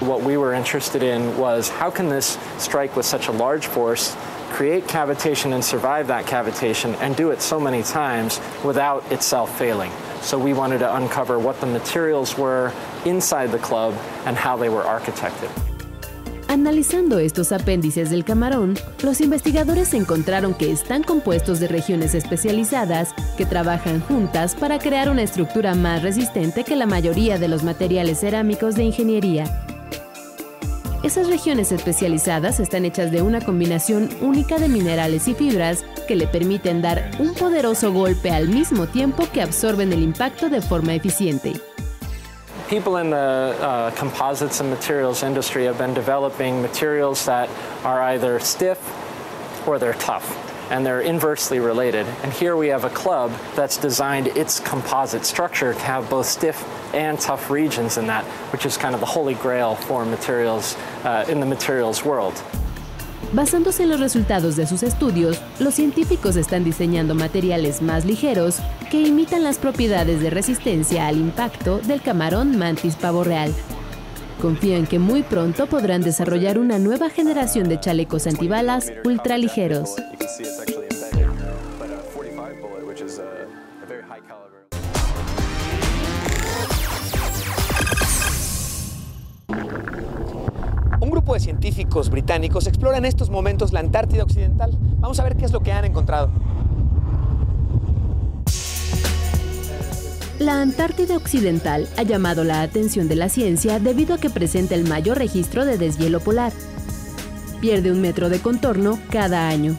What 0.00 0.22
we 0.22 0.36
were 0.36 0.56
interested 0.56 1.02
in 1.02 1.36
was 1.38 1.68
how 1.68 1.92
can 1.92 2.08
this 2.08 2.38
strike 2.58 2.96
with 2.96 3.04
such 3.04 3.28
a 3.28 3.32
large 3.32 3.66
force 3.66 4.14
create 4.50 4.86
cavitation 4.86 5.54
and 5.54 5.64
survive 5.64 6.06
that 6.08 6.26
cavitation 6.26 6.94
and 7.00 7.16
do 7.16 7.30
it 7.30 7.40
so 7.40 7.58
many 7.58 7.82
times 7.82 8.40
without 8.64 9.02
itself 9.10 9.56
failing. 9.58 9.90
So 10.20 10.38
we 10.38 10.52
wanted 10.52 10.80
to 10.80 10.96
uncover 10.96 11.38
what 11.38 11.60
the 11.60 11.66
materials 11.66 12.36
were 12.36 12.72
inside 13.04 13.50
the 13.50 13.58
club 13.58 13.94
and 14.26 14.36
how 14.36 14.56
they 14.56 14.68
were 14.68 14.82
architected. 14.82 15.50
Analizando 16.50 17.20
estos 17.20 17.52
apéndices 17.52 18.10
del 18.10 18.24
camarón, 18.24 18.74
los 19.04 19.20
investigadores 19.20 19.94
encontraron 19.94 20.52
que 20.52 20.72
están 20.72 21.04
compuestos 21.04 21.60
de 21.60 21.68
regiones 21.68 22.12
especializadas 22.16 23.14
que 23.36 23.46
trabajan 23.46 24.00
juntas 24.00 24.56
para 24.56 24.80
crear 24.80 25.08
una 25.10 25.22
estructura 25.22 25.76
más 25.76 26.02
resistente 26.02 26.64
que 26.64 26.74
la 26.74 26.86
mayoría 26.86 27.38
de 27.38 27.46
los 27.46 27.62
materiales 27.62 28.18
cerámicos 28.18 28.74
de 28.74 28.82
ingeniería. 28.82 29.44
Esas 31.02 31.28
regiones 31.28 31.72
especializadas 31.72 32.60
están 32.60 32.84
hechas 32.84 33.10
de 33.10 33.22
una 33.22 33.40
combinación 33.40 34.10
única 34.20 34.58
de 34.58 34.68
minerales 34.68 35.28
y 35.28 35.34
fibras 35.34 35.82
que 36.06 36.14
le 36.14 36.26
permiten 36.26 36.82
dar 36.82 37.10
un 37.18 37.32
poderoso 37.32 37.90
golpe 37.90 38.30
al 38.30 38.48
mismo 38.48 38.86
tiempo 38.86 39.26
que 39.32 39.40
absorben 39.40 39.94
el 39.94 40.02
impacto 40.02 40.50
de 40.50 40.60
forma 40.60 40.94
eficiente. 40.94 41.54
People 42.68 43.00
in 43.00 43.08
the 43.10 43.54
uh, 43.62 43.90
composites 43.98 44.60
and 44.60 44.68
materials 44.68 45.22
industry 45.22 45.64
have 45.66 45.78
been 45.78 45.94
developing 45.94 46.60
materials 46.60 47.24
that 47.24 47.48
are 47.82 48.02
either 48.14 48.38
stiff 48.38 48.78
or 49.66 49.78
they're 49.78 49.98
tough. 49.98 50.49
And 50.70 50.86
they're 50.86 51.02
inversely 51.02 51.58
related. 51.60 52.06
And 52.22 52.32
here 52.32 52.56
we 52.56 52.68
have 52.68 52.84
a 52.84 52.90
club 52.90 53.32
that's 53.54 53.76
designed 53.76 54.28
its 54.28 54.60
composite 54.60 55.26
structure 55.26 55.74
to 55.74 55.80
have 55.80 56.08
both 56.08 56.26
stiff 56.26 56.64
and 56.94 57.18
tough 57.20 57.50
regions 57.50 57.98
in 57.98 58.06
that, 58.06 58.24
which 58.52 58.64
is 58.64 58.76
kind 58.76 58.94
of 58.94 59.00
the 59.00 59.06
holy 59.06 59.34
grail 59.34 59.74
for 59.74 60.04
materials 60.04 60.76
uh, 61.04 61.24
in 61.28 61.40
the 61.40 61.46
materials 61.46 62.04
world. 62.04 62.40
Basándose 63.32 63.84
en 63.84 63.90
los 63.90 64.00
resultados 64.00 64.56
de 64.56 64.66
sus 64.66 64.82
estudios, 64.82 65.40
los 65.60 65.74
científicos 65.74 66.34
están 66.34 66.64
diseñando 66.64 67.14
materiales 67.14 67.80
más 67.80 68.04
ligeros 68.04 68.58
que 68.90 69.02
imitan 69.02 69.44
las 69.44 69.58
propiedades 69.58 70.20
de 70.20 70.30
resistencia 70.30 71.06
al 71.06 71.16
impacto 71.16 71.78
del 71.78 72.02
camarón 72.02 72.58
mantis 72.58 72.96
pavo 72.96 73.22
real. 73.22 73.54
Confían 74.40 74.86
que 74.86 74.98
muy 74.98 75.22
pronto 75.22 75.66
podrán 75.66 76.00
desarrollar 76.00 76.58
una 76.58 76.78
nueva 76.78 77.10
generación 77.10 77.68
de 77.68 77.78
chalecos 77.78 78.26
antibalas 78.26 78.90
ultraligeros. 79.04 79.96
Un 91.00 91.10
grupo 91.10 91.34
de 91.34 91.40
científicos 91.40 92.08
británicos 92.08 92.66
explora 92.66 92.96
en 92.96 93.04
estos 93.04 93.28
momentos 93.28 93.72
la 93.72 93.80
Antártida 93.80 94.22
Occidental. 94.22 94.70
Vamos 95.00 95.20
a 95.20 95.24
ver 95.24 95.36
qué 95.36 95.44
es 95.44 95.52
lo 95.52 95.60
que 95.60 95.72
han 95.72 95.84
encontrado. 95.84 96.30
La 100.40 100.62
Antártida 100.62 101.18
Occidental 101.18 101.86
ha 101.98 102.02
llamado 102.02 102.44
la 102.44 102.62
atención 102.62 103.08
de 103.08 103.14
la 103.14 103.28
ciencia 103.28 103.78
debido 103.78 104.14
a 104.14 104.18
que 104.18 104.30
presenta 104.30 104.74
el 104.74 104.88
mayor 104.88 105.18
registro 105.18 105.66
de 105.66 105.76
deshielo 105.76 106.20
polar. 106.20 106.50
Pierde 107.60 107.92
un 107.92 108.00
metro 108.00 108.30
de 108.30 108.38
contorno 108.38 108.98
cada 109.10 109.50
año. 109.50 109.76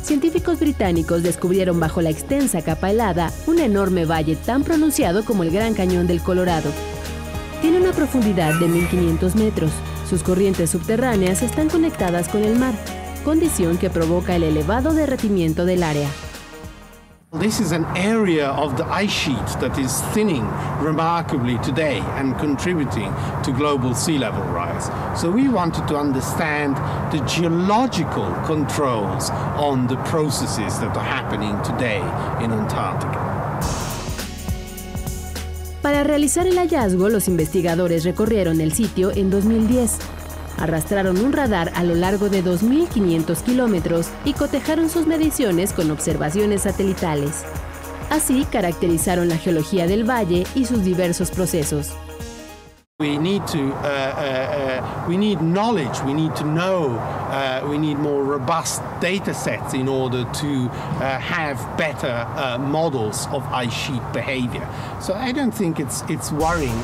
Científicos 0.00 0.60
británicos 0.60 1.24
descubrieron 1.24 1.80
bajo 1.80 2.00
la 2.00 2.10
extensa 2.10 2.62
capa 2.62 2.92
helada 2.92 3.32
un 3.48 3.58
enorme 3.58 4.04
valle 4.04 4.36
tan 4.36 4.62
pronunciado 4.62 5.24
como 5.24 5.42
el 5.42 5.50
Gran 5.50 5.74
Cañón 5.74 6.06
del 6.06 6.22
Colorado. 6.22 6.70
Tiene 7.60 7.80
una 7.80 7.90
profundidad 7.90 8.54
de 8.60 8.68
1500 8.68 9.34
metros. 9.34 9.72
Sus 10.08 10.22
corrientes 10.22 10.70
subterráneas 10.70 11.42
están 11.42 11.68
conectadas 11.68 12.28
con 12.28 12.44
el 12.44 12.56
mar, 12.56 12.74
condición 13.24 13.78
que 13.78 13.90
provoca 13.90 14.36
el 14.36 14.44
elevado 14.44 14.94
derretimiento 14.94 15.64
del 15.64 15.82
área. 15.82 16.08
This 17.40 17.60
is 17.60 17.72
an 17.72 17.86
area 17.96 18.48
of 18.48 18.76
the 18.76 18.84
ice 18.84 19.10
sheet 19.10 19.46
that 19.58 19.78
is 19.78 20.02
thinning 20.12 20.46
remarkably 20.82 21.56
today 21.60 22.00
and 22.18 22.38
contributing 22.38 23.10
to 23.42 23.52
global 23.52 23.94
sea 23.94 24.18
level 24.18 24.42
rise. 24.52 24.90
So 25.18 25.30
we 25.30 25.48
wanted 25.48 25.88
to 25.88 25.96
understand 25.96 26.76
the 27.10 27.24
geological 27.24 28.30
controls 28.44 29.30
on 29.56 29.86
the 29.86 29.96
processes 30.04 30.78
that 30.80 30.94
are 30.94 31.02
happening 31.02 31.56
today 31.62 32.00
in 32.44 32.52
Antarctica. 32.52 33.18
Para 35.80 36.04
realizar 36.04 36.46
el 36.46 36.58
hallazgo, 36.58 37.08
los 37.08 37.28
investigadores 37.28 38.04
recorrieron 38.04 38.60
el 38.60 38.74
sitio 38.74 39.10
en 39.10 39.30
2010 39.30 40.21
arrastraron 40.62 41.18
un 41.18 41.32
radar 41.32 41.72
a 41.74 41.82
lo 41.82 41.94
largo 41.96 42.28
de 42.28 42.42
2.500 42.42 43.42
kilómetros 43.42 44.08
y 44.24 44.32
cotejaron 44.32 44.88
sus 44.88 45.06
mediciones 45.06 45.72
con 45.72 45.90
observaciones 45.90 46.62
satelitales. 46.62 47.42
Así 48.10 48.44
caracterizaron 48.44 49.28
la 49.28 49.36
geología 49.36 49.86
del 49.86 50.08
valle 50.08 50.46
y 50.54 50.64
sus 50.64 50.84
diversos 50.84 51.30
procesos. 51.30 51.90
We 53.00 53.18
need 53.18 53.44
to, 53.48 53.58
uh, 53.58 53.82
uh, 53.82 55.02
uh, 55.02 55.08
we 55.08 55.16
need 55.16 55.40
knowledge, 55.40 56.00
we 56.04 56.14
need 56.14 56.36
to 56.36 56.44
know, 56.44 56.90
uh, 57.30 57.66
we 57.68 57.76
need 57.76 57.98
more 57.98 58.22
robust 58.22 58.80
data 59.00 59.34
sets 59.34 59.74
in 59.74 59.88
order 59.88 60.22
to 60.22 60.68
uh, 60.68 61.18
have 61.18 61.58
better 61.76 62.24
uh, 62.36 62.58
models 62.58 63.26
of 63.32 63.42
ice 63.46 63.72
sheet 63.72 64.02
behavior. 64.12 64.68
So 65.00 65.14
I 65.14 65.32
don't 65.32 65.52
think 65.52 65.80
it's, 65.80 66.04
it's 66.08 66.30
worrying. 66.30 66.80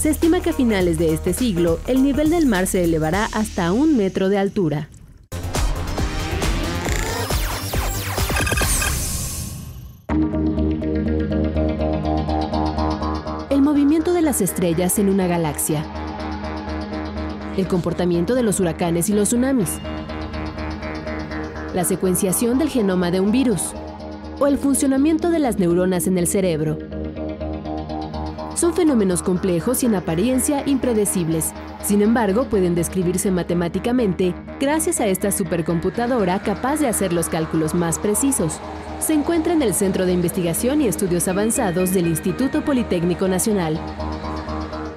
Se 0.00 0.08
estima 0.08 0.40
que 0.40 0.48
a 0.48 0.52
finales 0.54 0.98
de 0.98 1.12
este 1.12 1.34
siglo 1.34 1.78
el 1.86 2.02
nivel 2.02 2.30
del 2.30 2.46
mar 2.46 2.66
se 2.66 2.82
elevará 2.82 3.26
hasta 3.34 3.70
un 3.70 3.98
metro 3.98 4.30
de 4.30 4.38
altura. 4.38 4.88
El 13.50 13.60
movimiento 13.60 14.14
de 14.14 14.22
las 14.22 14.40
estrellas 14.40 14.98
en 14.98 15.10
una 15.10 15.26
galaxia. 15.26 15.84
El 17.58 17.68
comportamiento 17.68 18.34
de 18.34 18.42
los 18.42 18.58
huracanes 18.58 19.10
y 19.10 19.12
los 19.12 19.28
tsunamis. 19.28 19.80
La 21.74 21.84
secuenciación 21.84 22.58
del 22.58 22.70
genoma 22.70 23.10
de 23.10 23.20
un 23.20 23.32
virus. 23.32 23.74
O 24.38 24.46
el 24.46 24.56
funcionamiento 24.56 25.28
de 25.28 25.40
las 25.40 25.58
neuronas 25.58 26.06
en 26.06 26.16
el 26.16 26.26
cerebro. 26.26 26.89
Son 28.60 28.74
fenómenos 28.74 29.22
complejos 29.22 29.82
y 29.82 29.86
en 29.86 29.94
apariencia 29.94 30.62
impredecibles. 30.66 31.54
Sin 31.82 32.02
embargo, 32.02 32.44
pueden 32.44 32.74
describirse 32.74 33.30
matemáticamente 33.30 34.34
gracias 34.60 35.00
a 35.00 35.06
esta 35.06 35.32
supercomputadora 35.32 36.42
capaz 36.42 36.76
de 36.76 36.86
hacer 36.86 37.14
los 37.14 37.30
cálculos 37.30 37.72
más 37.72 37.98
precisos. 37.98 38.60
Se 39.00 39.14
encuentra 39.14 39.54
en 39.54 39.62
el 39.62 39.72
Centro 39.72 40.04
de 40.04 40.12
Investigación 40.12 40.82
y 40.82 40.88
Estudios 40.88 41.26
Avanzados 41.26 41.94
del 41.94 42.06
Instituto 42.06 42.62
Politécnico 42.62 43.28
Nacional. 43.28 43.80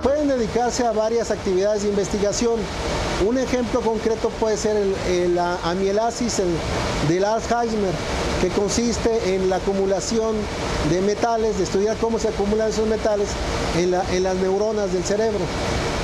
Pueden 0.02 0.28
dedicarse 0.28 0.86
a 0.86 0.92
varias 0.92 1.32
actividades 1.32 1.84
de 1.84 1.90
investigación. 1.90 2.60
Un 3.26 3.38
ejemplo 3.38 3.80
concreto 3.80 4.28
puede 4.42 4.58
ser 4.58 4.76
el, 5.08 5.36
la 5.36 5.56
amielasis 5.64 6.42
del 7.08 7.24
Alzheimer, 7.24 7.94
que 8.44 8.50
consiste 8.50 9.36
en 9.36 9.50
la 9.50 9.56
acumulación 9.56 10.36
de 10.90 11.00
metales, 11.00 11.58
de 11.58 11.64
estudiar 11.64 11.96
cómo 11.96 12.20
se 12.20 12.28
acumulan 12.28 12.68
esos 12.68 12.86
metales 12.90 13.30
en, 13.78 13.90
las 13.90 14.36
neuronas 14.36 14.92
del 14.92 15.02
cerebro. 15.06 15.40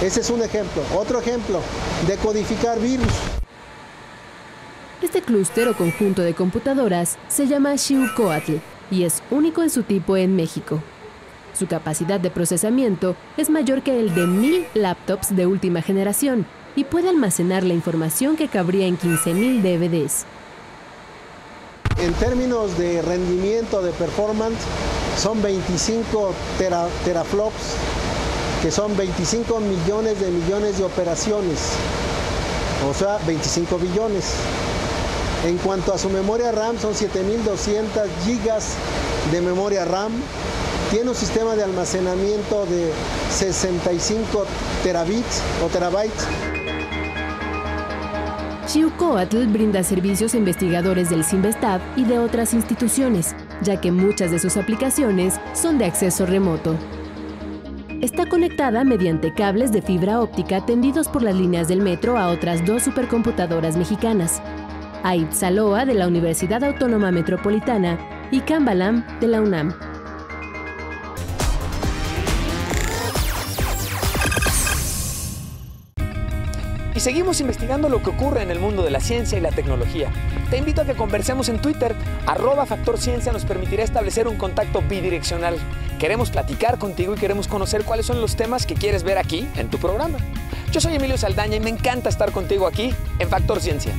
Ese 0.01 0.21
es 0.21 0.29
un 0.29 0.41
ejemplo. 0.41 0.81
Otro 0.97 1.19
ejemplo, 1.19 1.59
decodificar 2.07 2.79
virus. 2.79 3.11
Este 5.01 5.21
clúster 5.21 5.67
o 5.67 5.75
conjunto 5.75 6.21
de 6.21 6.33
computadoras 6.33 7.17
se 7.27 7.45
llama 7.45 7.77
Xiucoatl 7.77 8.53
y 8.89 9.03
es 9.03 9.21
único 9.31 9.61
en 9.61 9.69
su 9.69 9.83
tipo 9.83 10.15
en 10.15 10.37
México. 10.37 10.81
Su 11.53 11.67
capacidad 11.67 12.21
de 12.21 12.31
procesamiento 12.31 13.17
es 13.35 13.49
mayor 13.49 13.81
que 13.81 13.99
el 13.99 14.15
de 14.15 14.27
mil 14.27 14.65
laptops 14.75 15.35
de 15.35 15.45
última 15.45 15.81
generación 15.81 16.45
y 16.77 16.85
puede 16.85 17.09
almacenar 17.09 17.65
la 17.65 17.73
información 17.73 18.37
que 18.37 18.47
cabría 18.47 18.87
en 18.87 18.97
15.000 18.97 19.61
DVDs. 19.61 20.25
En 22.01 22.13
términos 22.13 22.77
de 22.77 23.01
rendimiento, 23.01 23.81
de 23.81 23.91
performance, 23.91 24.59
son 25.21 25.41
25 25.41 26.33
teraflops, 27.03 27.75
que 28.61 28.71
son 28.71 28.95
25 28.95 29.59
millones 29.59 30.17
de 30.21 30.29
millones 30.31 30.77
de 30.77 30.85
operaciones, 30.85 31.59
o 32.89 32.93
sea, 32.93 33.17
25 33.27 33.77
billones. 33.77 34.31
En 35.45 35.57
cuanto 35.57 35.93
a 35.93 35.97
su 35.97 36.09
memoria 36.09 36.53
RAM, 36.53 36.79
son 36.79 36.95
7200 36.95 38.07
gigas 38.25 38.75
de 39.31 39.41
memoria 39.41 39.83
RAM. 39.83 40.13
Tiene 40.91 41.09
un 41.09 41.15
sistema 41.15 41.55
de 41.55 41.63
almacenamiento 41.63 42.65
de 42.65 42.91
65 43.29 44.45
terabits 44.83 45.41
o 45.63 45.67
terabytes. 45.67 46.25
Xiucoatl 48.69 49.47
brinda 49.47 49.81
servicios 49.81 50.35
a 50.35 50.37
investigadores 50.37 51.09
del 51.09 51.23
CIMBESTAB 51.23 51.81
y 51.95 52.03
de 52.03 52.19
otras 52.19 52.53
instituciones, 52.53 53.35
ya 53.63 53.81
que 53.81 53.91
muchas 53.91 54.29
de 54.29 54.37
sus 54.37 54.57
aplicaciones 54.57 55.41
son 55.53 55.79
de 55.79 55.85
acceso 55.85 56.27
remoto. 56.27 56.75
Está 57.99 58.29
conectada 58.29 58.83
mediante 58.83 59.33
cables 59.33 59.71
de 59.71 59.81
fibra 59.81 60.21
óptica 60.21 60.63
tendidos 60.67 61.07
por 61.07 61.23
las 61.23 61.33
líneas 61.33 61.67
del 61.67 61.81
metro 61.81 62.19
a 62.19 62.27
otras 62.27 62.63
dos 62.63 62.83
supercomputadoras 62.83 63.75
mexicanas, 63.75 64.39
AITSALOA 65.03 65.85
de 65.85 65.95
la 65.95 66.07
Universidad 66.07 66.63
Autónoma 66.63 67.11
Metropolitana 67.11 67.97
y 68.29 68.41
Cambalam 68.41 69.03
de 69.19 69.27
la 69.29 69.41
UNAM. 69.41 69.88
Y 76.99 77.01
seguimos 77.01 77.39
investigando 77.39 77.87
lo 77.87 78.03
que 78.03 78.09
ocurre 78.09 78.41
en 78.41 78.51
el 78.51 78.59
mundo 78.59 78.83
de 78.83 78.91
la 78.91 78.99
ciencia 78.99 79.37
y 79.37 79.41
la 79.41 79.51
tecnología. 79.51 80.11
Te 80.49 80.57
invito 80.57 80.81
a 80.81 80.85
que 80.85 80.95
conversemos 80.95 81.47
en 81.47 81.61
Twitter, 81.61 81.95
arroba 82.25 82.65
nos 82.65 83.45
permitirá 83.45 83.85
establecer 83.85 84.27
un 84.27 84.35
contacto 84.35 84.81
bidireccional. 84.81 85.55
Queremos 85.97 86.29
platicar 86.29 86.77
contigo 86.77 87.15
y 87.15 87.17
queremos 87.17 87.47
conocer 87.47 87.85
cuáles 87.85 88.05
son 88.05 88.19
los 88.19 88.35
temas 88.35 88.65
que 88.65 88.75
quieres 88.75 89.03
ver 89.03 89.17
aquí 89.17 89.47
en 89.55 89.69
tu 89.69 89.77
programa. 89.77 90.17
Yo 90.73 90.81
soy 90.81 90.95
Emilio 90.95 91.17
Saldaña 91.17 91.55
y 91.55 91.61
me 91.61 91.69
encanta 91.69 92.09
estar 92.09 92.33
contigo 92.33 92.67
aquí 92.67 92.93
en 93.19 93.29
Factor 93.29 93.61
Ciencia. 93.61 93.93